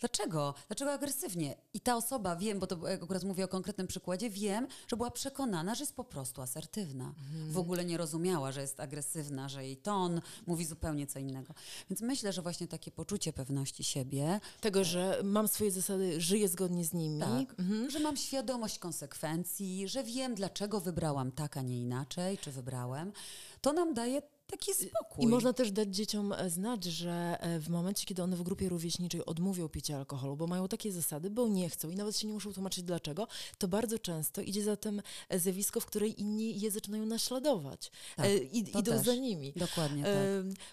Dlaczego? 0.00 0.54
Dlaczego 0.68 0.92
agresywnie? 0.92 1.54
I 1.74 1.80
ta 1.80 1.96
osoba, 1.96 2.36
wiem, 2.36 2.58
bo 2.58 2.66
to 2.66 2.88
jak 2.88 3.02
akurat 3.02 3.24
mówię 3.24 3.44
o 3.44 3.48
konkretnym 3.48 3.86
przykładzie, 3.86 4.30
wiem, 4.30 4.66
że 4.88 4.96
była 4.96 5.10
przekonana, 5.10 5.74
że 5.74 5.82
jest 5.82 5.94
po 5.96 6.04
prostu 6.04 6.42
asertywna. 6.42 7.14
W 7.50 7.58
ogóle 7.58 7.84
nie 7.84 7.96
rozumiała, 7.96 8.52
że 8.52 8.60
jest 8.60 8.80
agresywna, 8.80 9.48
że 9.48 9.64
jej 9.64 9.76
ton 9.76 10.20
mówi 10.46 10.64
zupełnie 10.64 11.06
co 11.06 11.18
innego. 11.18 11.54
Więc 11.90 12.00
myślę, 12.00 12.32
że 12.32 12.42
właśnie 12.42 12.68
takie 12.68 12.90
poczucie 12.90 13.32
pewności 13.32 13.84
siebie, 13.84 14.40
Tego, 14.60 14.84
że 14.84 15.20
mam 15.24 15.48
swoje 15.48 15.70
zasady, 15.70 16.20
żyję 16.20 16.48
zgodnie 16.48 16.84
z 16.84 16.92
nimi. 16.92 17.20
tak, 17.20 17.58
Mhm. 17.60 17.90
że 17.90 18.00
mam 18.00 18.16
świadomość 18.16 18.78
konsekwencji, 18.78 19.88
że 19.88 20.04
wiem, 20.04 20.34
dlaczego 20.34 20.80
wybrałam 20.80 21.32
tak, 21.32 21.56
a 21.56 21.62
nie 21.62 21.80
inaczej, 21.80 22.38
czy 22.38 22.52
wybrałem, 22.52 23.12
to 23.60 23.72
nam 23.72 23.94
daje 23.94 24.22
taki 24.50 24.74
spokój. 24.74 25.24
I 25.24 25.26
można 25.26 25.52
też 25.52 25.72
dać 25.72 25.96
dzieciom 25.96 26.32
e, 26.32 26.50
znać, 26.50 26.84
że 26.84 27.36
e, 27.40 27.60
w 27.60 27.68
momencie, 27.68 28.06
kiedy 28.06 28.22
one 28.22 28.36
w 28.36 28.42
grupie 28.42 28.68
rówieśniczej 28.68 29.24
odmówią 29.24 29.68
picia 29.68 29.96
alkoholu, 29.96 30.36
bo 30.36 30.46
mają 30.46 30.68
takie 30.68 30.92
zasady, 30.92 31.30
bo 31.30 31.48
nie 31.48 31.70
chcą 31.70 31.90
i 31.90 31.96
nawet 31.96 32.16
się 32.16 32.26
nie 32.26 32.32
muszą 32.32 32.52
tłumaczyć 32.52 32.84
dlaczego, 32.84 33.28
to 33.58 33.68
bardzo 33.68 33.98
często 33.98 34.40
idzie 34.42 34.62
za 34.62 34.76
tym 34.76 35.02
e, 35.28 35.38
zjawisko, 35.38 35.80
w 35.80 35.86
której 35.86 36.20
inni 36.20 36.60
je 36.60 36.70
zaczynają 36.70 37.06
naśladować. 37.06 37.90
Tak, 38.16 38.26
I, 38.52 38.58
idą 38.58 38.82
też. 38.82 39.06
za 39.06 39.14
nimi. 39.14 39.52
Dokładnie 39.56 40.02
tak. 40.02 40.12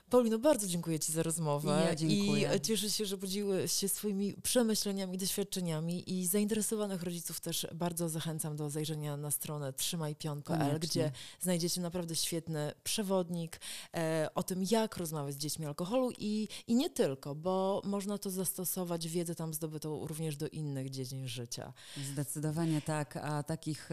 Paulino, 0.09 0.39
bardzo 0.39 0.67
dziękuję 0.67 0.99
Ci 0.99 1.11
za 1.11 1.23
rozmowę. 1.23 1.83
Ja 1.89 1.95
dziękuję. 1.95 2.51
I 2.57 2.61
cieszę 2.61 2.89
się, 2.89 3.05
że 3.05 3.17
podzieliłeś 3.17 3.71
się 3.71 3.89
swoimi 3.89 4.33
przemyśleniami, 4.33 5.17
doświadczeniami 5.17 6.19
i 6.19 6.27
zainteresowanych 6.27 7.03
rodziców 7.03 7.41
też 7.41 7.67
bardzo 7.73 8.09
zachęcam 8.09 8.55
do 8.55 8.69
zajrzenia 8.69 9.17
na 9.17 9.31
stronę 9.31 9.73
trzymajpion.pl, 9.73 10.79
gdzie 10.79 11.11
znajdziecie 11.41 11.81
naprawdę 11.81 12.15
świetny 12.15 12.71
przewodnik 12.83 13.59
o 14.35 14.43
tym, 14.43 14.63
jak 14.71 14.97
rozmawiać 14.97 15.35
z 15.35 15.37
dziećmi 15.37 15.65
o 15.65 15.69
alkoholu 15.69 16.11
i, 16.17 16.47
i 16.67 16.75
nie 16.75 16.89
tylko, 16.89 17.35
bo 17.35 17.81
można 17.83 18.17
to 18.17 18.29
zastosować, 18.29 19.07
wiedzę 19.07 19.35
tam 19.35 19.53
zdobytą 19.53 20.07
również 20.07 20.37
do 20.37 20.47
innych 20.47 20.89
dziedzin 20.89 21.27
życia. 21.27 21.73
Zdecydowanie 22.11 22.81
tak, 22.81 23.17
a 23.17 23.43
takich 23.43 23.89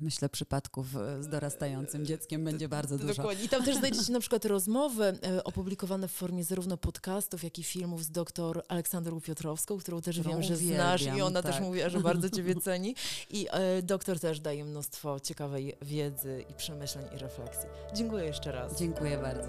myślę 0.00 0.28
przypadków 0.28 0.96
e, 0.96 1.22
z 1.22 1.28
dorastającym 1.28 2.06
dzieckiem 2.06 2.44
będzie 2.44 2.68
bardzo 2.68 2.98
dużo. 2.98 3.14
Dokładnie. 3.14 3.44
I 3.44 3.48
tam 3.48 3.64
też 3.64 3.76
znajdziecie 3.76 4.12
na 4.12 4.20
przykład 4.20 4.44
rozmowy 4.44 5.04
e, 5.04 5.44
opublikowane 5.44 6.08
w 6.08 6.12
formie 6.12 6.44
zarówno 6.44 6.76
podcastów, 6.76 7.44
jak 7.44 7.58
i 7.58 7.62
filmów 7.62 8.04
z 8.04 8.10
doktor 8.10 8.62
Aleksandrą 8.68 9.20
Piotrowską, 9.20 9.78
którą 9.78 10.00
też 10.00 10.20
Którą 10.20 10.34
wiem, 10.34 10.42
że 10.42 10.54
uwielbiam, 10.54 10.76
znasz 10.76 11.16
i 11.16 11.20
ona 11.20 11.42
też 11.42 11.54
tak. 11.54 11.64
mówiła, 11.64 11.88
że 11.88 12.00
bardzo 12.00 12.30
Ciebie 12.36 12.54
ceni. 12.54 12.94
I 13.30 13.46
e, 13.50 13.82
doktor 13.82 14.20
też 14.20 14.40
daje 14.40 14.64
mnóstwo 14.64 15.20
ciekawej 15.20 15.76
wiedzy 15.82 16.44
i 16.48 16.54
przemyśleń 16.54 17.04
i 17.14 17.18
refleksji. 17.18 17.68
Dziękuję 17.94 18.24
jeszcze 18.24 18.52
raz. 18.52 18.78
Dziękuję 18.78 19.09
bardzo. 19.18 19.48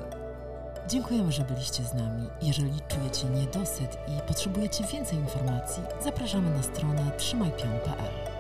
Dziękujemy, 0.88 1.32
że 1.32 1.44
byliście 1.44 1.84
z 1.84 1.94
nami. 1.94 2.28
Jeżeli 2.42 2.82
czujecie 2.88 3.28
niedosyt 3.30 3.98
i 4.08 4.28
potrzebujecie 4.28 4.84
więcej 4.84 5.18
informacji, 5.18 5.84
zapraszamy 6.04 6.50
na 6.50 6.64
stronę 6.64 7.12
trzymajpion.pl. 7.18 8.31